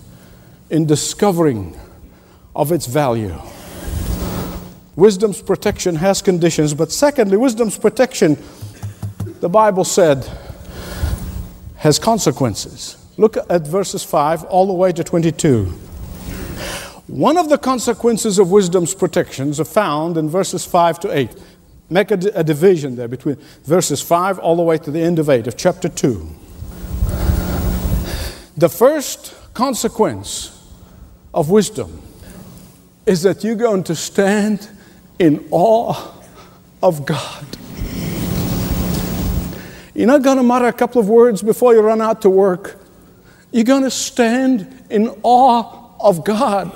in 0.69 0.85
discovering 0.85 1.77
of 2.55 2.71
its 2.71 2.85
value. 2.85 3.35
Wisdom's 4.95 5.41
protection 5.41 5.95
has 5.95 6.21
conditions, 6.21 6.73
but 6.73 6.91
secondly, 6.91 7.35
wisdom's 7.35 7.77
protection, 7.77 8.37
the 9.41 9.49
Bible 9.49 9.83
said, 9.83 10.25
has 11.77 11.99
consequences. 11.99 12.97
Look 13.17 13.37
at 13.49 13.67
verses 13.67 14.03
5 14.03 14.45
all 14.45 14.67
the 14.67 14.73
way 14.73 14.93
to 14.93 15.03
22. 15.03 15.73
One 17.07 17.37
of 17.37 17.49
the 17.49 17.57
consequences 17.57 18.39
of 18.39 18.51
wisdom's 18.51 18.95
protections 18.95 19.59
are 19.59 19.65
found 19.65 20.17
in 20.17 20.27
verses 20.27 20.65
5 20.65 20.99
to 21.01 21.15
8. 21.15 21.29
Make 21.87 22.09
a, 22.09 22.15
a, 22.33 22.43
division 22.43 22.95
there 22.95 23.07
between 23.07 23.35
verses 23.63 24.01
5 24.01 24.39
all 24.39 24.55
the 24.55 24.63
way 24.63 24.79
to 24.79 24.89
the 24.89 25.01
end 25.01 25.19
of 25.19 25.29
8 25.29 25.45
of 25.45 25.55
chapter 25.55 25.87
2. 25.87 26.27
The 28.57 28.69
first 28.69 29.35
consequence 29.53 30.51
of 31.31 31.51
wisdom 31.51 32.01
is 33.05 33.21
that 33.21 33.43
you're 33.43 33.53
going 33.53 33.83
to 33.83 33.95
stand 33.95 34.67
in 35.19 35.47
awe 35.51 36.11
of 36.81 37.05
God. 37.05 37.45
You're 39.93 40.07
not 40.07 40.23
going 40.23 40.37
to 40.37 40.43
mutter 40.43 40.65
a 40.65 40.73
couple 40.73 40.99
of 40.99 41.07
words 41.07 41.43
before 41.43 41.75
you 41.75 41.81
run 41.81 42.01
out 42.01 42.23
to 42.23 42.31
work. 42.31 42.79
You're 43.51 43.63
going 43.63 43.83
to 43.83 43.91
stand 43.91 44.85
in 44.89 45.09
awe 45.21 45.91
of 45.99 46.25
God. 46.25 46.75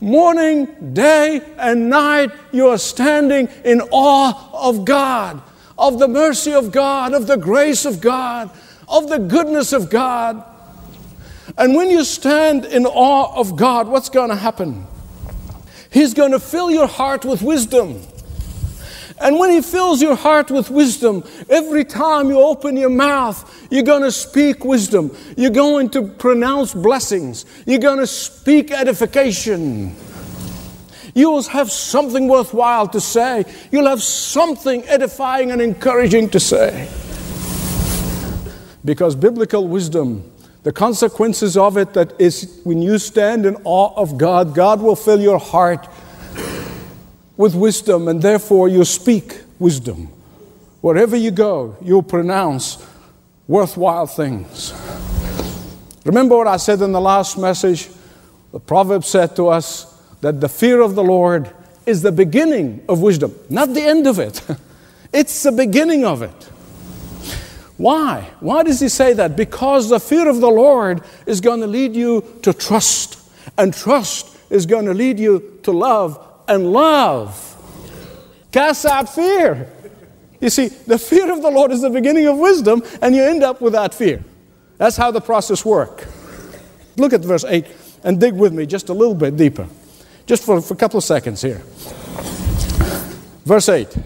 Morning, 0.00 0.92
day, 0.94 1.40
and 1.56 1.90
night, 1.90 2.30
you 2.52 2.68
are 2.68 2.78
standing 2.78 3.48
in 3.64 3.80
awe 3.90 4.68
of 4.68 4.84
God, 4.84 5.42
of 5.76 5.98
the 5.98 6.06
mercy 6.06 6.52
of 6.52 6.70
God, 6.70 7.14
of 7.14 7.26
the 7.26 7.36
grace 7.36 7.84
of 7.84 8.00
God, 8.00 8.50
of 8.88 9.08
the 9.08 9.18
goodness 9.18 9.72
of 9.72 9.90
God. 9.90 10.44
And 11.56 11.74
when 11.74 11.90
you 11.90 12.04
stand 12.04 12.64
in 12.64 12.86
awe 12.86 13.34
of 13.34 13.56
God, 13.56 13.88
what's 13.88 14.08
going 14.08 14.28
to 14.28 14.36
happen? 14.36 14.86
He's 15.90 16.14
going 16.14 16.30
to 16.30 16.40
fill 16.40 16.70
your 16.70 16.86
heart 16.86 17.24
with 17.24 17.42
wisdom. 17.42 18.02
And 19.20 19.38
when 19.38 19.50
He 19.50 19.62
fills 19.62 20.00
your 20.00 20.14
heart 20.14 20.50
with 20.50 20.70
wisdom, 20.70 21.24
every 21.48 21.84
time 21.84 22.28
you 22.28 22.40
open 22.40 22.76
your 22.76 22.90
mouth, 22.90 23.66
you're 23.70 23.82
going 23.82 24.02
to 24.02 24.12
speak 24.12 24.64
wisdom. 24.64 25.14
You're 25.36 25.50
going 25.50 25.90
to 25.90 26.02
pronounce 26.02 26.74
blessings. 26.74 27.44
You're 27.66 27.80
going 27.80 27.98
to 27.98 28.06
speak 28.06 28.70
edification. 28.70 29.94
You 31.14 31.30
will 31.30 31.42
have 31.44 31.70
something 31.70 32.28
worthwhile 32.28 32.88
to 32.88 33.00
say. 33.00 33.44
You'll 33.72 33.88
have 33.88 34.02
something 34.02 34.84
edifying 34.84 35.50
and 35.50 35.60
encouraging 35.60 36.30
to 36.30 36.40
say. 36.40 36.88
Because 38.84 39.16
biblical 39.16 39.66
wisdom, 39.66 40.30
the 40.62 40.72
consequences 40.72 41.56
of 41.56 41.76
it 41.76 41.94
that 41.94 42.20
is 42.20 42.60
when 42.64 42.82
you 42.82 42.98
stand 42.98 43.46
in 43.46 43.56
awe 43.64 43.92
of 43.96 44.18
God, 44.18 44.54
God 44.54 44.80
will 44.80 44.96
fill 44.96 45.20
your 45.20 45.38
heart 45.38 45.88
with 47.38 47.54
wisdom, 47.54 48.08
and 48.08 48.20
therefore 48.20 48.68
you 48.68 48.84
speak 48.84 49.40
wisdom. 49.58 50.08
Wherever 50.82 51.16
you 51.16 51.30
go, 51.30 51.76
you'll 51.80 52.02
pronounce 52.02 52.84
worthwhile 53.46 54.06
things. 54.06 54.74
Remember 56.04 56.36
what 56.36 56.48
I 56.48 56.58
said 56.58 56.82
in 56.82 56.92
the 56.92 57.00
last 57.00 57.38
message? 57.38 57.88
The 58.52 58.60
proverb 58.60 59.04
said 59.04 59.36
to 59.36 59.48
us 59.48 59.84
that 60.20 60.40
the 60.40 60.48
fear 60.48 60.80
of 60.80 60.94
the 60.94 61.04
Lord 61.04 61.54
is 61.86 62.02
the 62.02 62.12
beginning 62.12 62.84
of 62.88 63.00
wisdom, 63.00 63.34
not 63.48 63.72
the 63.72 63.82
end 63.82 64.06
of 64.06 64.18
it. 64.18 64.42
It's 65.10 65.42
the 65.42 65.52
beginning 65.52 66.04
of 66.04 66.20
it. 66.20 66.50
Why? 67.78 68.30
Why 68.40 68.62
does 68.62 68.78
he 68.78 68.90
say 68.90 69.14
that? 69.14 69.36
Because 69.36 69.88
the 69.88 69.98
fear 69.98 70.28
of 70.28 70.42
the 70.42 70.50
Lord 70.50 71.02
is 71.24 71.40
going 71.40 71.60
to 71.60 71.66
lead 71.66 71.96
you 71.96 72.22
to 72.42 72.52
trust, 72.52 73.18
and 73.56 73.72
trust 73.72 74.36
is 74.50 74.66
going 74.66 74.84
to 74.84 74.92
lead 74.92 75.18
you 75.18 75.60
to 75.62 75.72
love, 75.72 76.27
and 76.48 76.72
love 76.72 77.44
casts 78.50 78.84
out 78.84 79.08
fear. 79.14 79.70
You 80.40 80.50
see, 80.50 80.68
the 80.68 80.98
fear 80.98 81.32
of 81.32 81.42
the 81.42 81.50
Lord 81.50 81.72
is 81.72 81.82
the 81.82 81.90
beginning 81.90 82.26
of 82.26 82.38
wisdom, 82.38 82.82
and 83.02 83.14
you 83.14 83.22
end 83.22 83.42
up 83.42 83.60
with 83.60 83.72
that 83.72 83.92
fear. 83.92 84.24
That's 84.78 84.96
how 84.96 85.10
the 85.10 85.20
process 85.20 85.64
works. 85.64 86.06
Look 86.96 87.12
at 87.12 87.20
verse 87.20 87.44
8 87.44 87.66
and 88.04 88.20
dig 88.20 88.34
with 88.34 88.52
me 88.52 88.66
just 88.66 88.88
a 88.88 88.94
little 88.94 89.14
bit 89.14 89.36
deeper, 89.36 89.68
just 90.26 90.44
for, 90.44 90.60
for 90.60 90.74
a 90.74 90.76
couple 90.76 90.98
of 90.98 91.04
seconds 91.04 91.42
here. 91.42 91.62
Verse 93.44 93.68
8 93.68 93.96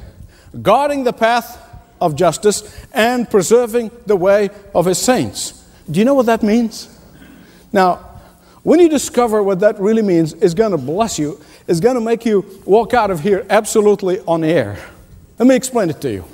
guarding 0.60 1.02
the 1.02 1.12
path 1.12 1.58
of 2.00 2.14
justice 2.14 2.86
and 2.92 3.30
preserving 3.30 3.90
the 4.04 4.16
way 4.16 4.50
of 4.74 4.84
his 4.84 4.98
saints. 4.98 5.64
Do 5.90 5.98
you 5.98 6.04
know 6.04 6.14
what 6.14 6.26
that 6.26 6.42
means? 6.42 6.88
Now, 7.72 8.10
when 8.62 8.80
you 8.80 8.88
discover 8.88 9.42
what 9.42 9.60
that 9.60 9.80
really 9.80 10.02
means, 10.02 10.34
it's 10.34 10.54
going 10.54 10.72
to 10.72 10.78
bless 10.78 11.18
you. 11.18 11.40
It's 11.66 11.80
going 11.80 11.94
to 11.94 12.00
make 12.00 12.24
you 12.24 12.44
walk 12.64 12.94
out 12.94 13.10
of 13.10 13.20
here 13.20 13.46
absolutely 13.48 14.20
on 14.20 14.44
air. 14.44 14.78
Let 15.38 15.46
me 15.46 15.54
explain 15.54 15.90
it 15.90 16.00
to 16.00 16.10
you. 16.10 16.24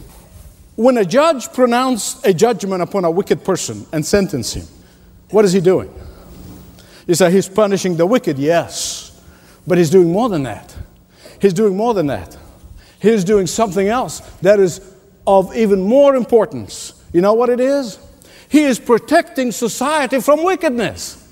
When 0.77 0.97
a 0.97 1.05
judge 1.05 1.53
pronounced 1.53 2.25
a 2.27 2.33
judgment 2.33 2.83
upon 2.83 3.05
a 3.05 3.11
wicked 3.11 3.45
person 3.45 3.87
and 3.93 4.07
sentenced 4.07 4.55
him, 4.55 4.67
what 5.31 5.45
is 5.45 5.53
he 5.53 5.61
doing? 5.61 5.93
You 7.07 7.15
say 7.15 7.31
he's 7.31 7.49
punishing 7.49 7.97
the 7.97 8.07
wicked, 8.07 8.39
yes, 8.39 9.21
but 9.67 9.79
he's 9.79 9.91
doing 9.91 10.13
more 10.13 10.29
than 10.29 10.45
that. 10.45 10.77
He's 11.41 11.53
doing 11.53 11.77
more 11.77 11.95
than 11.95 12.07
that. 12.09 12.37
He's 13.01 13.25
doing 13.25 13.47
something 13.47 13.89
else 13.89 14.21
that 14.43 14.61
is 14.61 14.81
of 15.27 15.55
even 15.57 15.83
more 15.83 16.17
importance. 16.17 16.95
You 17.13 17.21
know 17.21 17.35
what 17.35 17.49
it 17.49 17.61
is? 17.61 17.99
He 18.49 18.65
is 18.65 18.79
protecting 18.79 19.53
society 19.53 20.21
from 20.21 20.43
wickedness. 20.43 21.25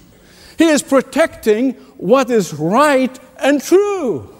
He 0.59 0.67
is 0.67 0.83
protecting 0.83 1.75
what 1.99 2.31
is 2.31 2.55
right 2.55 3.19
and 3.38 3.62
true. 3.62 4.33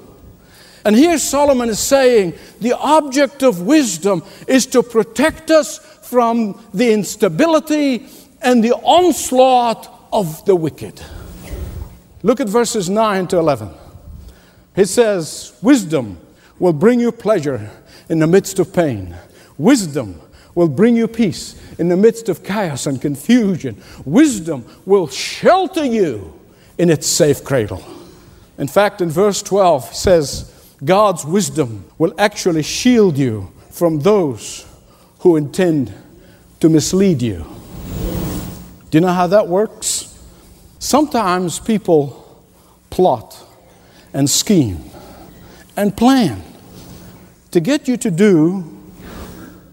And 0.85 0.95
here 0.95 1.19
Solomon 1.19 1.69
is 1.69 1.81
saying 1.81 2.35
the 2.61 2.77
object 2.79 3.43
of 3.43 3.63
wisdom 3.63 4.23
is 4.47 4.67
to 4.67 4.83
protect 4.83 5.51
us 5.51 5.79
from 5.79 6.63
the 6.73 6.93
instability 6.93 8.07
and 8.41 8.63
the 8.63 8.75
onslaught 8.75 10.09
of 10.13 10.45
the 10.45 10.55
wicked. 10.55 11.03
Look 12.23 12.41
at 12.41 12.49
verses 12.49 12.89
9 12.89 13.27
to 13.29 13.39
11. 13.39 13.71
He 14.77 14.85
says, 14.85 15.59
Wisdom 15.63 16.19
will 16.59 16.73
bring 16.73 17.01
you 17.01 17.11
pleasure 17.11 17.71
in 18.09 18.21
the 18.21 18.27
midst 18.27 18.59
of 18.59 18.73
pain. 18.73 19.17
Wisdom 19.59 20.21
will 20.55 20.69
bring 20.69 20.97
you 20.97 21.09
peace 21.09 21.61
in 21.79 21.89
the 21.89 21.97
midst 21.97 22.29
of 22.29 22.45
chaos 22.45 22.87
and 22.87 23.01
confusion. 23.01 23.83
Wisdom 24.05 24.65
will 24.85 25.09
shelter 25.09 25.85
you 25.85 26.39
in 26.79 26.91
its 26.91 27.07
safe 27.07 27.45
cradle. 27.45 27.83
In 28.59 28.69
fact, 28.69 29.01
in 29.01 29.11
verse 29.11 29.43
12, 29.43 29.95
says, 29.95 30.53
God's 30.85 31.25
wisdom 31.25 31.85
will 31.99 32.15
actually 32.19 32.63
shield 32.63 33.17
you 33.17 33.53
from 33.71 34.01
those 34.01 34.67
who 35.21 35.37
intend 35.37 35.93
to 36.61 36.69
mislead 36.69 37.23
you. 37.23 37.47
Do 38.91 38.99
you 38.99 39.01
know 39.01 39.13
how 39.13 39.27
that 39.27 39.49
works? 39.49 40.19
Sometimes 40.79 41.59
people 41.59 42.45
plot 42.91 43.43
and 44.13 44.29
scheme 44.29 44.91
and 45.77 45.97
plan 45.97 46.43
to 47.51 47.61
get 47.61 47.89
you 47.89 47.97
to 47.99 48.11
do 48.11 48.61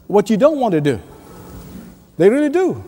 what 0.07 0.29
you 0.29 0.38
don't 0.38 0.60
want 0.60 0.74
to 0.74 0.81
do. 0.81 1.01
They 2.17 2.29
really 2.29 2.50
do. 2.50 2.83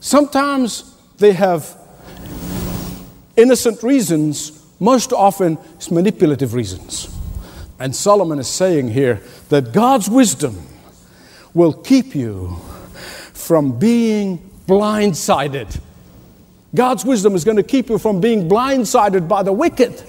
Sometimes 0.00 0.94
they 1.18 1.32
have 1.32 1.77
innocent 3.38 3.82
reasons, 3.82 4.66
most 4.80 5.12
often 5.12 5.58
it's 5.76 5.90
manipulative 5.90 6.52
reasons. 6.52 7.08
And 7.78 7.94
Solomon 7.94 8.38
is 8.38 8.48
saying 8.48 8.88
here 8.88 9.22
that 9.48 9.72
God's 9.72 10.10
wisdom 10.10 10.66
will 11.54 11.72
keep 11.72 12.14
you 12.14 12.56
from 13.32 13.78
being 13.78 14.38
blindsided. 14.66 15.80
God's 16.74 17.04
wisdom 17.04 17.34
is 17.34 17.44
going 17.44 17.56
to 17.56 17.62
keep 17.62 17.88
you 17.88 17.98
from 17.98 18.20
being 18.20 18.48
blindsided 18.48 19.28
by 19.28 19.42
the 19.42 19.52
wicked. 19.52 20.02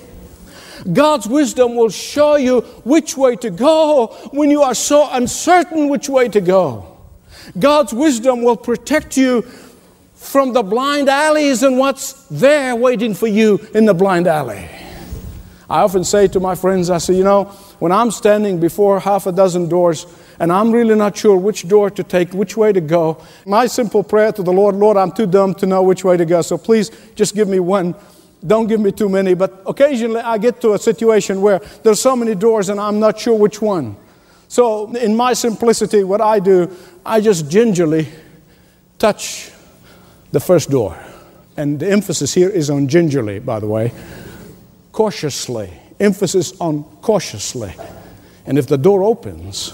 God's 0.92 1.28
wisdom 1.28 1.76
will 1.76 1.90
show 1.90 2.36
you 2.36 2.62
which 2.84 3.16
way 3.16 3.36
to 3.38 3.50
go 3.50 4.08
when 4.32 4.50
you 4.50 4.64
are 4.64 4.74
so 4.74 5.10
uncertain 5.12 5.90
which 5.90 6.10
way 6.10 6.28
to 6.30 6.42
go. 6.42 6.98
God's 7.58 7.94
wisdom 7.94 8.44
will 8.44 8.58
protect 8.58 9.18
you 9.18 9.46
from 10.20 10.52
the 10.52 10.62
blind 10.62 11.10
alleys 11.10 11.64
and 11.64 11.78
what's 11.78 12.14
there 12.26 12.76
waiting 12.76 13.14
for 13.16 13.26
you 13.26 13.58
in 13.74 13.86
the 13.86 13.94
blind 13.94 14.28
alley. 14.28 14.70
I 15.70 15.82
often 15.82 16.04
say 16.04 16.28
to 16.28 16.40
my 16.42 16.56
friends, 16.56 16.90
I 16.90 16.98
say, 16.98 17.14
you 17.14 17.24
know, 17.24 17.46
when 17.80 17.92
I'm 17.94 18.12
standing 18.12 18.60
before 18.60 19.00
half 19.00 19.28
a 19.28 19.32
dozen 19.32 19.70
doors 19.70 20.06
and 20.38 20.52
I'm 20.52 20.72
really 20.72 20.96
not 20.96 21.18
sure 21.18 21.38
which 21.38 21.68
door 21.68 21.90
to 21.92 22.04
take, 22.04 22.34
which 22.34 22.58
way 22.58 22.74
to 22.74 22.82
go, 22.82 23.24
my 23.46 23.66
simple 23.66 24.04
prayer 24.04 24.32
to 24.34 24.44
the 24.44 24.52
Lord, 24.52 24.76
Lord, 24.76 24.98
I'm 24.98 25.12
too 25.12 25.26
dumb 25.26 25.54
to 25.56 25.66
know 25.66 25.84
which 25.84 26.04
way 26.04 26.18
to 26.18 26.26
go, 26.26 26.42
so 26.42 26.58
please 26.58 26.92
just 27.16 27.34
give 27.34 27.48
me 27.48 27.62
one. 27.62 27.96
Don't 28.46 28.68
give 28.68 28.82
me 28.82 28.92
too 28.92 29.10
many, 29.10 29.36
but 29.36 29.64
occasionally 29.66 30.22
I 30.22 30.38
get 30.38 30.60
to 30.62 30.74
a 30.74 30.80
situation 30.80 31.42
where 31.42 31.60
there's 31.84 32.02
so 32.02 32.16
many 32.16 32.36
doors 32.36 32.68
and 32.68 32.80
I'm 32.80 33.00
not 33.00 33.20
sure 33.20 33.38
which 33.38 33.62
one. 33.62 33.96
So, 34.50 34.94
in 34.96 35.16
my 35.16 35.34
simplicity, 35.34 36.04
what 36.04 36.22
I 36.22 36.40
do, 36.40 36.76
I 37.06 37.22
just 37.22 37.50
gingerly 37.50 38.08
touch 38.98 39.52
the 40.32 40.40
first 40.40 40.70
door. 40.70 40.98
And 41.58 41.80
the 41.80 41.90
emphasis 41.90 42.34
here 42.34 42.50
is 42.50 42.70
on 42.70 42.88
gingerly, 42.88 43.40
by 43.40 43.60
the 43.60 43.68
way. 43.68 43.92
Cautiously. 44.92 45.72
Emphasis 46.00 46.60
on 46.60 46.84
cautiously. 47.02 47.74
And 48.46 48.58
if 48.58 48.68
the 48.68 48.78
door 48.78 49.04
opens, 49.04 49.74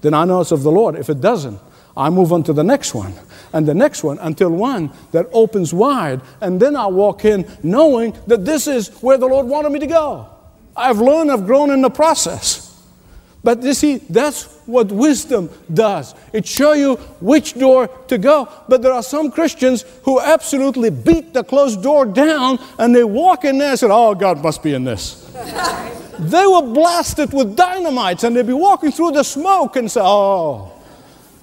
then 0.00 0.14
I 0.14 0.24
know 0.24 0.40
it's 0.40 0.52
of 0.52 0.62
the 0.62 0.72
Lord. 0.72 0.96
If 0.96 1.10
it 1.10 1.20
doesn't, 1.20 1.58
I 1.96 2.10
move 2.10 2.32
on 2.32 2.42
to 2.44 2.52
the 2.52 2.64
next 2.64 2.94
one 2.94 3.14
and 3.52 3.66
the 3.66 3.74
next 3.74 4.02
one 4.02 4.18
until 4.18 4.50
one 4.50 4.90
that 5.12 5.26
opens 5.32 5.74
wide. 5.74 6.22
And 6.40 6.58
then 6.58 6.74
I 6.74 6.86
walk 6.86 7.24
in 7.24 7.46
knowing 7.62 8.16
that 8.26 8.44
this 8.44 8.66
is 8.66 8.88
where 9.02 9.18
the 9.18 9.26
Lord 9.26 9.46
wanted 9.46 9.70
me 9.70 9.80
to 9.80 9.86
go. 9.86 10.28
I've 10.74 11.00
learned, 11.00 11.30
I've 11.30 11.46
grown 11.46 11.70
in 11.70 11.82
the 11.82 11.90
process. 11.90 12.71
But 13.44 13.62
you 13.62 13.74
see, 13.74 13.96
that's 13.96 14.44
what 14.66 14.92
wisdom 14.92 15.50
does. 15.72 16.14
It 16.32 16.46
shows 16.46 16.78
you 16.78 16.96
which 17.20 17.54
door 17.54 17.88
to 18.06 18.18
go. 18.18 18.48
But 18.68 18.82
there 18.82 18.92
are 18.92 19.02
some 19.02 19.32
Christians 19.32 19.84
who 20.04 20.20
absolutely 20.20 20.90
beat 20.90 21.34
the 21.34 21.42
closed 21.42 21.82
door 21.82 22.06
down 22.06 22.60
and 22.78 22.94
they 22.94 23.02
walk 23.02 23.44
in 23.44 23.58
there 23.58 23.70
and 23.70 23.78
say, 23.78 23.88
Oh, 23.90 24.14
God 24.14 24.42
must 24.42 24.62
be 24.62 24.74
in 24.74 24.84
this. 24.84 25.28
they 26.20 26.46
were 26.46 26.62
blasted 26.62 27.32
with 27.32 27.56
dynamite 27.56 28.22
and 28.22 28.36
they'd 28.36 28.46
be 28.46 28.52
walking 28.52 28.92
through 28.92 29.10
the 29.10 29.24
smoke 29.24 29.74
and 29.74 29.90
say, 29.90 30.00
Oh, 30.02 30.72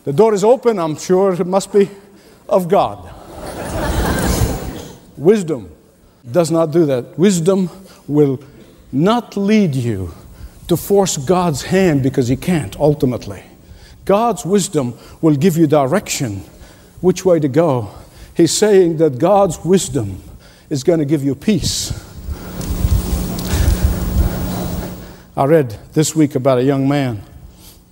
the 0.05 0.13
door 0.13 0.33
is 0.33 0.45
open. 0.45 0.79
I'm 0.79 0.95
sure 0.95 1.33
it 1.33 1.45
must 1.45 1.73
be 1.73 1.89
of 2.47 2.69
God. 2.69 3.13
Wisdom 5.17 5.69
does 6.31 6.49
not 6.49 6.71
do 6.71 6.85
that. 6.85 7.19
Wisdom 7.19 7.69
will 8.07 8.41
not 8.93 9.35
lead 9.35 9.75
you 9.75 10.13
to 10.69 10.77
force 10.77 11.17
God's 11.17 11.63
hand 11.63 12.01
because 12.01 12.27
He 12.27 12.35
can't 12.35 12.79
ultimately. 12.79 13.43
God's 14.05 14.45
wisdom 14.45 14.97
will 15.21 15.35
give 15.35 15.57
you 15.57 15.67
direction 15.67 16.43
which 17.01 17.25
way 17.25 17.39
to 17.39 17.47
go. 17.47 17.91
He's 18.35 18.55
saying 18.55 18.97
that 18.97 19.19
God's 19.19 19.63
wisdom 19.63 20.21
is 20.69 20.83
going 20.83 20.99
to 20.99 21.05
give 21.05 21.23
you 21.23 21.35
peace. 21.35 21.91
I 25.35 25.45
read 25.45 25.77
this 25.93 26.15
week 26.15 26.35
about 26.35 26.57
a 26.57 26.63
young 26.63 26.87
man, 26.87 27.21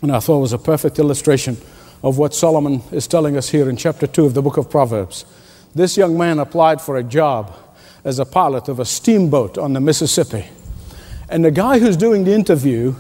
and 0.02 0.12
I 0.12 0.20
thought 0.20 0.40
it 0.40 0.42
was 0.42 0.54
a 0.54 0.58
perfect 0.58 1.00
illustration 1.00 1.58
of 2.04 2.18
what 2.18 2.34
Solomon 2.34 2.82
is 2.92 3.08
telling 3.08 3.38
us 3.38 3.50
here 3.50 3.70
in 3.70 3.78
chapter 3.78 4.06
2 4.06 4.26
of 4.26 4.34
the 4.34 4.42
book 4.42 4.58
of 4.58 4.70
Proverbs. 4.70 5.26
This 5.74 5.98
young 5.98 6.18
man 6.18 6.40
applied 6.40 6.82
for 6.82 6.98
a 6.98 7.04
job 7.04 7.56
as 8.04 8.20
a 8.20 8.26
pilot 8.26 8.68
of 8.68 8.80
a 8.80 8.86
steamboat 8.86 9.58
on 9.58 9.74
the 9.74 9.80
Mississippi. 9.80 10.48
And 11.30 11.44
the 11.44 11.52
guy 11.52 11.80
who's 11.80 11.98
doing 11.98 12.24
the 12.24 12.34
interview 12.34 12.96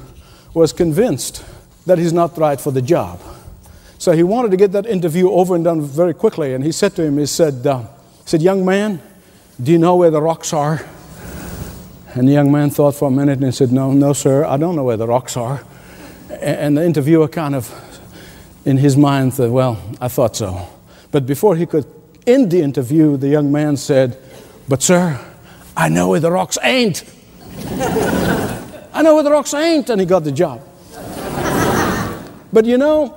was 0.54 0.74
convinced 0.74 1.46
that 1.86 1.98
he's 1.98 2.14
not 2.14 2.38
right 2.38 2.60
for 2.60 2.72
the 2.72 2.82
job. 2.82 3.22
So 3.98 4.12
he 4.12 4.24
wanted 4.24 4.52
to 4.52 4.58
get 4.58 4.74
that 4.74 4.86
interview 4.86 5.32
over 5.32 5.56
and 5.56 5.64
done 5.64 5.82
very 5.82 6.14
quickly. 6.14 6.54
And 6.54 6.64
he 6.64 6.72
said 6.72 6.96
to 6.98 7.04
him, 7.04 7.18
he 7.18 7.26
said, 7.26 7.66
uh, 7.66 7.80
he 7.80 7.86
said, 8.26 8.42
young 8.42 8.66
man, 8.66 9.02
do 9.62 9.72
you 9.72 9.80
know 9.80 9.96
where 9.96 10.12
the 10.12 10.22
rocks 10.22 10.54
are? 10.54 10.86
And 12.14 12.28
the 12.28 12.34
young 12.34 12.52
man 12.52 12.70
thought 12.70 12.96
for 12.96 13.08
a 13.08 13.12
minute 13.12 13.38
and 13.38 13.46
he 13.46 13.52
said, 13.52 13.72
no, 13.72 13.92
no, 13.92 14.14
sir, 14.14 14.44
I 14.44 14.58
don't 14.58 14.76
know 14.76 14.84
where 14.84 14.98
the 14.98 15.08
rocks 15.08 15.38
are. 15.38 15.64
And 16.42 16.78
the 16.78 16.84
interviewer 16.84 17.28
kind 17.28 17.56
of, 17.56 17.74
in 18.66 18.78
his 18.78 18.98
mind, 18.98 19.34
said, 19.36 19.50
well, 19.50 19.82
I 20.02 20.10
thought 20.10 20.36
so. 20.36 20.68
But 21.12 21.26
before 21.26 21.56
he 21.56 21.66
could 21.66 21.86
end 22.26 22.52
the 22.52 22.62
interview, 22.62 23.18
the 23.18 23.30
young 23.30 23.52
man 23.52 23.78
said, 23.78 24.18
but 24.68 24.84
sir, 24.84 25.20
I 25.76 25.90
know 25.90 26.10
where 26.10 26.20
the 26.20 26.32
rocks 26.32 26.58
ain't. 26.62 27.04
I 27.80 29.02
know 29.04 29.16
where 29.16 29.24
the 29.24 29.32
rocks 29.32 29.54
ain't, 29.54 29.90
and 29.90 30.02
he 30.02 30.08
got 30.08 30.24
the 30.24 30.32
job. 30.32 30.62
But 32.52 32.66
you 32.66 32.78
know, 32.78 33.16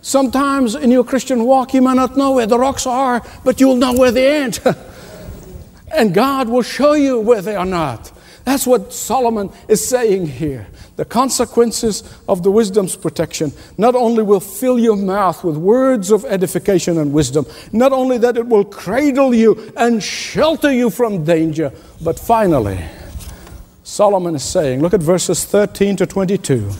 sometimes 0.00 0.74
in 0.74 0.90
your 0.90 1.04
Christian 1.04 1.44
walk, 1.44 1.74
you 1.74 1.82
may 1.82 1.94
not 1.94 2.16
know 2.16 2.32
where 2.32 2.46
the 2.46 2.58
rocks 2.58 2.86
are, 2.86 3.22
but 3.44 3.60
you'll 3.60 3.76
know 3.76 3.92
where 3.92 4.10
they 4.10 4.44
ain't. 4.44 4.60
and 5.92 6.14
God 6.14 6.48
will 6.48 6.62
show 6.62 6.94
you 6.94 7.20
where 7.20 7.42
they 7.42 7.56
are 7.56 7.66
not. 7.66 8.12
That's 8.44 8.66
what 8.66 8.94
Solomon 8.94 9.50
is 9.68 9.86
saying 9.86 10.26
here. 10.26 10.66
The 10.96 11.04
consequences 11.04 12.02
of 12.26 12.42
the 12.42 12.50
wisdom's 12.50 12.96
protection 12.96 13.52
not 13.76 13.94
only 13.94 14.22
will 14.22 14.40
fill 14.40 14.78
your 14.78 14.96
mouth 14.96 15.44
with 15.44 15.58
words 15.58 16.10
of 16.10 16.24
edification 16.24 16.96
and 16.96 17.12
wisdom, 17.12 17.44
not 17.72 17.92
only 17.92 18.16
that 18.18 18.38
it 18.38 18.46
will 18.46 18.64
cradle 18.64 19.34
you 19.34 19.70
and 19.76 20.02
shelter 20.02 20.72
you 20.72 20.88
from 20.88 21.24
danger, 21.24 21.72
but 22.00 22.18
finally, 22.18 22.82
Solomon 23.88 24.34
is 24.34 24.44
saying, 24.44 24.82
look 24.82 24.92
at 24.92 25.00
verses 25.00 25.46
13 25.46 25.96
to 25.96 26.06
22, 26.06 26.70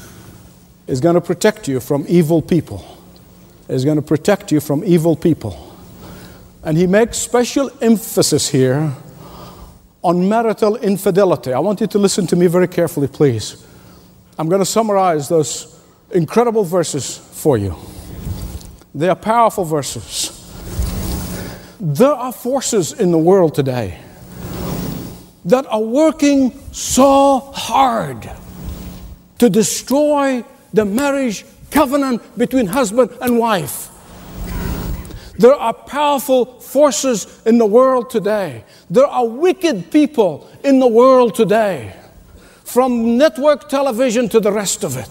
is 0.87 1.01
going 1.01 1.15
to 1.15 1.23
protect 1.23 1.67
you 1.67 1.81
from 1.81 2.05
evil 2.07 2.43
people. 2.43 2.85
Is 3.67 3.83
going 3.83 3.97
to 3.97 4.03
protect 4.03 4.53
you 4.53 4.61
from 4.61 4.85
evil 4.85 5.17
people. 5.17 5.75
And 6.63 6.77
he 6.77 6.87
makes 6.87 7.17
special 7.17 7.71
emphasis 7.81 8.51
here 8.51 8.93
on 10.03 10.29
marital 10.29 10.77
infidelity. 10.77 11.55
I 11.55 11.61
want 11.61 11.81
you 11.81 11.87
to 11.87 11.99
listen 11.99 12.27
to 12.27 12.37
me 12.37 12.47
very 12.47 12.69
carefully, 12.69 13.09
please. 13.09 13.67
I'm 14.39 14.51
going 14.51 14.61
to 14.61 14.67
summarize 14.67 15.31
those 15.31 15.81
incredible 16.11 16.65
verses 16.65 17.17
for 17.17 17.57
you. 17.57 17.75
They 18.95 19.09
are 19.09 19.17
powerful 19.17 19.65
verses. 19.65 20.31
There 21.81 22.13
are 22.13 22.33
forces 22.33 22.93
in 22.93 23.13
the 23.13 23.19
world 23.19 23.55
today 23.55 23.99
that 25.45 25.67
are 25.67 25.81
working 25.81 26.53
so 26.73 27.41
hard 27.55 28.31
to 29.39 29.49
destroy 29.49 30.45
the 30.73 30.85
marriage 30.85 31.45
covenant 31.71 32.23
between 32.37 32.67
husband 32.67 33.11
and 33.21 33.39
wife. 33.39 33.91
There 35.39 35.55
are 35.55 35.73
powerful 35.73 36.61
forces 36.61 37.43
in 37.47 37.59
the 37.59 37.67
world 37.67 38.11
today. 38.11 38.65
There 38.91 39.07
are 39.07 39.27
wicked 39.27 39.93
people 39.93 40.49
in 40.65 40.81
the 40.81 40.89
world 40.89 41.37
today, 41.37 41.95
from 42.65 43.17
network 43.17 43.69
television 43.69 44.29
to 44.31 44.41
the 44.41 44.51
rest 44.51 44.83
of 44.83 44.97
it. 44.97 45.09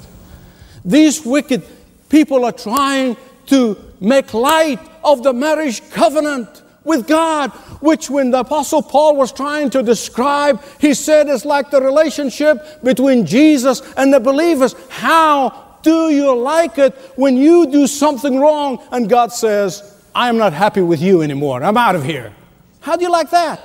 These 0.84 1.26
wicked 1.26 1.64
people 2.10 2.44
are 2.44 2.52
trying 2.52 3.16
to 3.48 3.78
make 4.02 4.34
light 4.34 4.80
of 5.04 5.24
the 5.24 5.32
marriage 5.32 5.82
covenant 5.92 6.62
with 6.88 7.08
God, 7.08 7.52
which 7.82 8.10
when 8.10 8.32
the 8.32 8.40
Apostle 8.40 8.82
Paul 8.82 9.16
was 9.16 9.32
trying 9.32 9.70
to 9.72 9.84
describe, 9.84 10.62
he 10.80 10.94
said 10.94 11.28
it's 11.28 11.46
like 11.46 11.70
the 11.70 11.82
relationship 11.82 12.84
between 12.84 13.26
Jesus 13.26 13.82
and 13.96 14.14
the 14.14 14.20
believers. 14.20 14.76
How 14.90 15.80
do 15.84 16.10
you 16.10 16.36
like 16.36 16.78
it 16.78 16.96
when 17.16 17.38
you 17.38 17.72
do 17.72 17.86
something 17.88 18.40
wrong 18.40 18.82
and 18.92 19.10
God 19.10 19.32
says, 19.32 19.96
I 20.16 20.30
am 20.30 20.38
not 20.38 20.54
happy 20.54 20.82
with 20.82 21.02
you 21.02 21.22
anymore. 21.22 21.64
I'm 21.64 21.78
out 21.78 21.96
of 21.96 22.04
here. 22.04 22.34
How 22.80 22.96
do 22.96 23.04
you 23.04 23.12
like 23.12 23.30
that? 23.30 23.62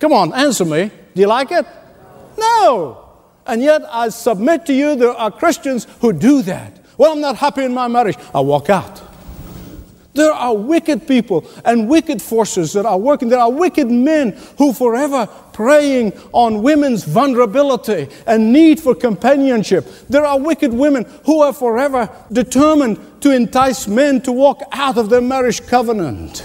Come 0.00 0.12
on, 0.12 0.32
answer 0.34 0.64
me. 0.64 0.90
Do 1.14 1.20
you 1.20 1.28
like 1.28 1.52
it? 1.52 1.66
No. 2.36 2.98
And 3.46 3.62
yet, 3.62 3.82
I 3.88 4.08
submit 4.08 4.66
to 4.66 4.72
you, 4.72 4.96
there 4.96 5.10
are 5.10 5.30
Christians 5.30 5.86
who 6.00 6.12
do 6.12 6.42
that. 6.42 6.78
Well, 6.96 7.12
I'm 7.12 7.20
not 7.20 7.36
happy 7.36 7.64
in 7.64 7.74
my 7.74 7.88
marriage. 7.88 8.16
I 8.34 8.40
walk 8.40 8.70
out. 8.70 9.02
There 10.14 10.32
are 10.32 10.54
wicked 10.54 11.08
people 11.08 11.46
and 11.64 11.88
wicked 11.88 12.20
forces 12.20 12.74
that 12.74 12.84
are 12.84 12.98
working. 12.98 13.30
There 13.30 13.38
are 13.38 13.50
wicked 13.50 13.90
men 13.90 14.32
who 14.58 14.74
forever 14.74 15.26
preying 15.54 16.12
on 16.32 16.62
women's 16.62 17.04
vulnerability 17.04 18.08
and 18.26 18.52
need 18.52 18.78
for 18.78 18.94
companionship. 18.94 19.86
There 20.10 20.26
are 20.26 20.38
wicked 20.38 20.72
women 20.72 21.06
who 21.24 21.40
are 21.42 21.52
forever 21.52 22.10
determined 22.30 23.22
to 23.22 23.30
entice 23.30 23.88
men 23.88 24.20
to 24.22 24.32
walk 24.32 24.60
out 24.72 24.98
of 24.98 25.08
their 25.08 25.22
marriage 25.22 25.66
covenant. 25.66 26.44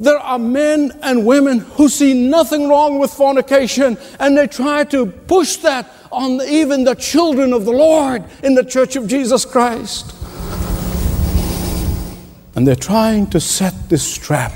There 0.00 0.18
are 0.18 0.38
men 0.38 0.90
and 1.02 1.24
women 1.24 1.60
who 1.60 1.88
see 1.88 2.28
nothing 2.28 2.68
wrong 2.68 2.98
with 2.98 3.12
fornication 3.12 3.96
and 4.18 4.36
they 4.36 4.48
try 4.48 4.82
to 4.84 5.06
push 5.06 5.56
that 5.58 5.88
on 6.10 6.40
even 6.42 6.82
the 6.82 6.96
children 6.96 7.52
of 7.52 7.64
the 7.64 7.72
Lord 7.72 8.24
in 8.42 8.56
the 8.56 8.64
church 8.64 8.96
of 8.96 9.06
Jesus 9.06 9.44
Christ. 9.44 10.12
And 12.62 12.68
they're 12.68 12.76
trying 12.76 13.26
to 13.30 13.40
set 13.40 13.88
this 13.88 14.16
trap 14.16 14.52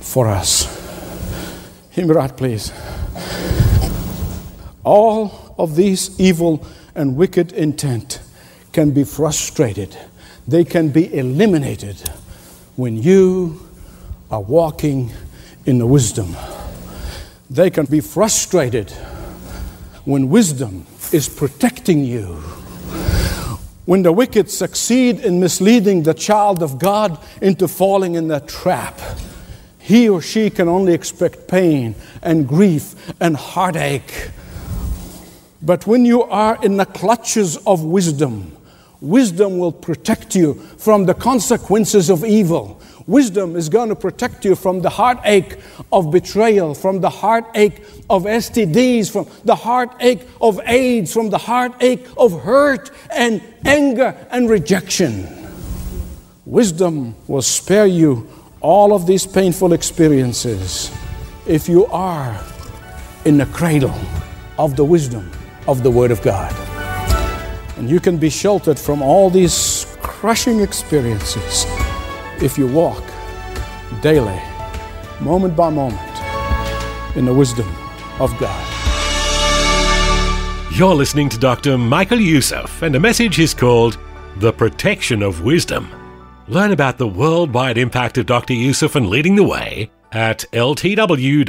for 0.00 0.26
us. 0.26 0.66
Right, 1.96 2.36
please. 2.36 2.72
All 4.82 5.54
of 5.56 5.76
these 5.76 6.18
evil 6.18 6.66
and 6.96 7.14
wicked 7.14 7.52
intent 7.52 8.18
can 8.72 8.90
be 8.90 9.04
frustrated, 9.04 9.96
they 10.48 10.64
can 10.64 10.88
be 10.88 11.16
eliminated 11.16 11.96
when 12.74 13.00
you 13.00 13.64
are 14.28 14.42
walking 14.42 15.12
in 15.64 15.78
the 15.78 15.86
wisdom. 15.86 16.34
They 17.48 17.70
can 17.70 17.86
be 17.86 18.00
frustrated 18.00 18.90
when 20.04 20.28
wisdom 20.28 20.84
is 21.12 21.28
protecting 21.28 22.02
you 22.02 22.42
when 23.86 24.02
the 24.02 24.12
wicked 24.12 24.50
succeed 24.50 25.20
in 25.20 25.40
misleading 25.40 26.02
the 26.02 26.12
child 26.12 26.62
of 26.62 26.78
God 26.78 27.18
into 27.40 27.68
falling 27.68 28.16
in 28.16 28.28
that 28.28 28.48
trap, 28.48 29.00
he 29.78 30.08
or 30.08 30.20
she 30.20 30.50
can 30.50 30.68
only 30.68 30.92
expect 30.92 31.46
pain 31.46 31.94
and 32.20 32.48
grief 32.48 32.94
and 33.20 33.36
heartache. 33.36 34.30
But 35.62 35.86
when 35.86 36.04
you 36.04 36.24
are 36.24 36.58
in 36.62 36.76
the 36.76 36.84
clutches 36.84 37.56
of 37.58 37.84
wisdom, 37.84 38.56
wisdom 39.00 39.58
will 39.58 39.72
protect 39.72 40.34
you 40.34 40.54
from 40.78 41.06
the 41.06 41.14
consequences 41.14 42.10
of 42.10 42.24
evil. 42.24 42.80
Wisdom 43.06 43.54
is 43.54 43.68
going 43.68 43.88
to 43.88 43.94
protect 43.94 44.44
you 44.44 44.56
from 44.56 44.80
the 44.80 44.90
heartache 44.90 45.58
of 45.92 46.10
betrayal, 46.10 46.74
from 46.74 47.00
the 47.00 47.08
heartache 47.08 47.78
of 48.10 48.24
STDs, 48.24 49.10
from 49.10 49.28
the 49.44 49.54
heartache 49.54 50.26
of 50.40 50.60
AIDS, 50.66 51.12
from 51.12 51.30
the 51.30 51.38
heartache 51.38 52.04
of 52.16 52.40
hurt 52.42 52.90
and 53.10 53.40
anger 53.64 54.16
and 54.30 54.50
rejection. 54.50 55.28
Wisdom 56.44 57.14
will 57.28 57.42
spare 57.42 57.86
you 57.86 58.28
all 58.60 58.92
of 58.92 59.06
these 59.06 59.24
painful 59.24 59.72
experiences 59.72 60.90
if 61.46 61.68
you 61.68 61.86
are 61.86 62.40
in 63.24 63.38
the 63.38 63.46
cradle 63.46 63.94
of 64.58 64.74
the 64.74 64.84
wisdom 64.84 65.30
of 65.68 65.84
the 65.84 65.90
Word 65.90 66.10
of 66.10 66.20
God. 66.22 66.52
And 67.76 67.88
you 67.88 68.00
can 68.00 68.16
be 68.16 68.30
sheltered 68.30 68.80
from 68.80 69.00
all 69.00 69.30
these 69.30 69.86
crushing 70.00 70.60
experiences 70.60 71.66
if 72.42 72.58
you 72.58 72.66
walk 72.66 73.02
daily, 74.02 74.40
moment 75.20 75.56
by 75.56 75.70
moment, 75.70 76.00
in 77.16 77.24
the 77.24 77.32
wisdom 77.32 77.68
of 78.20 78.36
God. 78.38 78.72
You're 80.72 80.94
listening 80.94 81.28
to 81.30 81.38
Dr. 81.38 81.78
Michael 81.78 82.20
Youssef, 82.20 82.82
and 82.82 82.94
the 82.94 83.00
message 83.00 83.38
is 83.38 83.54
called 83.54 83.98
The 84.36 84.52
Protection 84.52 85.22
of 85.22 85.42
Wisdom. 85.42 85.90
Learn 86.48 86.72
about 86.72 86.98
the 86.98 87.08
worldwide 87.08 87.78
impact 87.78 88.18
of 88.18 88.26
Dr. 88.26 88.52
Youssef 88.52 88.94
and 88.94 89.08
leading 89.08 89.36
the 89.36 89.42
way 89.42 89.90
at 90.12 90.44
ltw.org. 90.52 91.46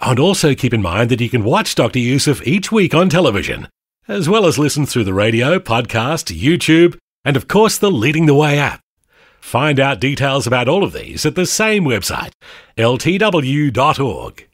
And 0.00 0.18
also 0.18 0.54
keep 0.54 0.74
in 0.74 0.82
mind 0.82 1.10
that 1.10 1.20
you 1.20 1.30
can 1.30 1.44
watch 1.44 1.74
Dr. 1.76 2.00
Youssef 2.00 2.44
each 2.46 2.72
week 2.72 2.94
on 2.94 3.08
television, 3.08 3.68
as 4.08 4.28
well 4.28 4.44
as 4.44 4.58
listen 4.58 4.84
through 4.84 5.04
the 5.04 5.14
radio, 5.14 5.58
podcast, 5.58 6.36
YouTube, 6.36 6.98
and 7.24 7.36
of 7.36 7.48
course 7.48 7.78
the 7.78 7.90
Leading 7.90 8.26
the 8.26 8.34
Way 8.34 8.58
app. 8.58 8.80
Find 9.40 9.78
out 9.78 10.00
details 10.00 10.46
about 10.46 10.68
all 10.68 10.82
of 10.82 10.92
these 10.92 11.26
at 11.26 11.34
the 11.34 11.46
same 11.46 11.84
website, 11.84 12.32
ltw.org. 12.78 14.48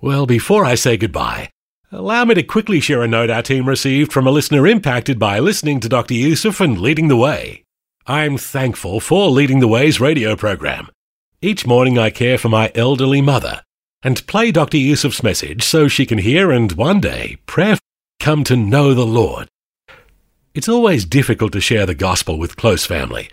Well, 0.00 0.26
before 0.26 0.64
I 0.64 0.74
say 0.74 0.96
goodbye, 0.96 1.50
allow 1.90 2.24
me 2.24 2.34
to 2.34 2.42
quickly 2.42 2.80
share 2.80 3.02
a 3.02 3.08
note 3.08 3.30
our 3.30 3.42
team 3.42 3.68
received 3.68 4.12
from 4.12 4.26
a 4.26 4.30
listener 4.30 4.66
impacted 4.66 5.18
by 5.18 5.38
listening 5.38 5.80
to 5.80 5.88
Dr. 5.88 6.14
Youssef 6.14 6.60
and 6.60 6.80
Leading 6.80 7.08
the 7.08 7.16
Way. 7.16 7.64
I'm 8.06 8.36
thankful 8.36 8.98
for 9.00 9.30
Leading 9.30 9.60
the 9.60 9.68
Way's 9.68 10.00
radio 10.00 10.34
program. 10.34 10.88
Each 11.40 11.66
morning 11.66 11.98
I 11.98 12.10
care 12.10 12.38
for 12.38 12.48
my 12.48 12.72
elderly 12.74 13.20
mother 13.20 13.62
and 14.02 14.26
play 14.26 14.50
Dr. 14.50 14.76
Youssef's 14.76 15.22
message 15.22 15.62
so 15.62 15.86
she 15.86 16.06
can 16.06 16.18
hear 16.18 16.50
and 16.50 16.72
one 16.72 17.00
day, 17.00 17.38
prayerfully, 17.46 17.80
come 18.18 18.44
to 18.44 18.56
know 18.56 18.94
the 18.94 19.06
Lord. 19.06 19.48
It's 20.54 20.68
always 20.68 21.06
difficult 21.06 21.52
to 21.54 21.62
share 21.62 21.86
the 21.86 21.94
gospel 21.94 22.38
with 22.38 22.58
close 22.58 22.84
family, 22.84 23.30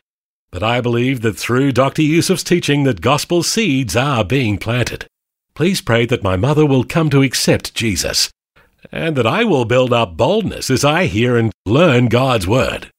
but 0.51 0.63
I 0.63 0.79
believe 0.79 1.19
that 1.21 1.37
through 1.37 1.73
Dr. 1.73 2.01
Youssef's 2.01 2.43
teaching 2.43 2.85
that 2.85 3.01
gospel 3.01 3.43
seeds 3.43 3.93
are 3.93 4.23
being 4.23 4.57
planted. 4.57 5.05
Please 5.53 5.81
pray 5.81 6.05
that 6.05 6.23
my 6.23 6.37
mother 6.37 6.65
will 6.65 6.85
come 6.85 7.09
to 7.09 7.21
accept 7.21 7.75
Jesus, 7.75 8.31
and 8.89 9.17
that 9.17 9.27
I 9.27 9.43
will 9.43 9.65
build 9.65 9.91
up 9.91 10.15
boldness 10.15 10.69
as 10.69 10.85
I 10.85 11.07
hear 11.07 11.35
and 11.35 11.51
learn 11.65 12.05
God's 12.05 12.47
Word. 12.47 12.89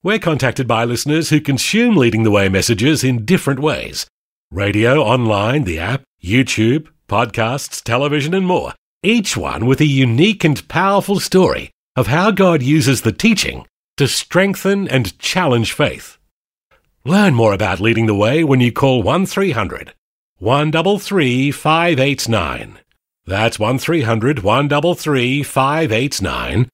We're 0.00 0.20
contacted 0.20 0.68
by 0.68 0.84
listeners 0.84 1.30
who 1.30 1.40
consume 1.40 1.96
Leading 1.96 2.22
the 2.22 2.30
Way 2.30 2.48
messages 2.48 3.02
in 3.02 3.24
different 3.24 3.58
ways 3.58 4.06
radio, 4.52 5.02
online, 5.02 5.64
the 5.64 5.80
app, 5.80 6.04
YouTube, 6.22 6.86
podcasts, 7.08 7.82
television, 7.82 8.32
and 8.32 8.46
more, 8.46 8.74
each 9.02 9.36
one 9.36 9.66
with 9.66 9.80
a 9.80 9.86
unique 9.86 10.44
and 10.44 10.68
powerful 10.68 11.18
story 11.18 11.72
of 11.96 12.06
how 12.08 12.30
God 12.30 12.62
uses 12.62 13.00
the 13.00 13.12
teaching 13.12 13.66
to 13.96 14.06
strengthen 14.06 14.86
and 14.86 15.18
challenge 15.18 15.72
faith. 15.72 16.18
Learn 17.04 17.34
more 17.34 17.54
about 17.54 17.80
leading 17.80 18.06
the 18.06 18.14
way 18.14 18.44
when 18.44 18.60
you 18.60 18.70
call 18.70 19.02
1300 19.02 19.94
133 20.38 21.50
589. 21.50 22.78
That's 23.24 23.58
1300 23.58 24.40
133 24.40 25.42
589. 25.42 26.68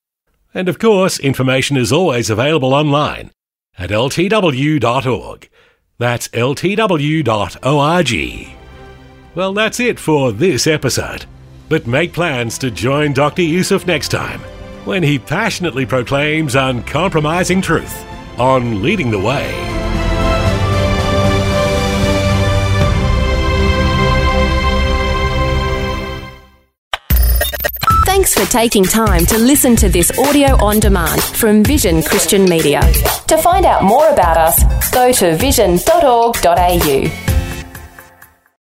And 0.54 0.68
of 0.68 0.78
course, 0.78 1.20
information 1.20 1.76
is 1.76 1.92
always 1.92 2.28
available 2.28 2.74
online 2.74 3.30
at 3.78 3.90
ltw.org. 3.90 5.48
That's 5.98 6.28
ltw.org. 6.28 7.28
Well, 9.34 9.54
that's 9.54 9.80
it 9.80 9.98
for 9.98 10.32
this 10.32 10.66
episode. 10.66 11.24
But 11.68 11.86
make 11.86 12.12
plans 12.12 12.58
to 12.58 12.70
join 12.70 13.12
Dr. 13.12 13.42
Youssef 13.42 13.86
next 13.86 14.08
time 14.08 14.42
when 14.84 15.02
he 15.02 15.18
passionately 15.18 15.86
proclaims 15.86 16.54
uncompromising 16.54 17.62
truth 17.62 18.04
on 18.38 18.82
Leading 18.82 19.10
the 19.10 19.18
Way. 19.18 19.72
Thanks 28.04 28.34
for 28.34 28.44
taking 28.52 28.84
time 28.84 29.24
to 29.26 29.38
listen 29.38 29.74
to 29.76 29.88
this 29.88 30.16
audio 30.18 30.62
on 30.64 30.80
demand 30.80 31.22
from 31.22 31.64
Vision 31.64 32.02
Christian 32.02 32.44
Media. 32.44 32.80
To 33.26 33.36
find 33.38 33.66
out 33.66 33.82
more 33.82 34.08
about 34.10 34.36
us, 34.36 34.90
go 34.92 35.10
to 35.12 35.34
vision.org.au. 35.36 37.41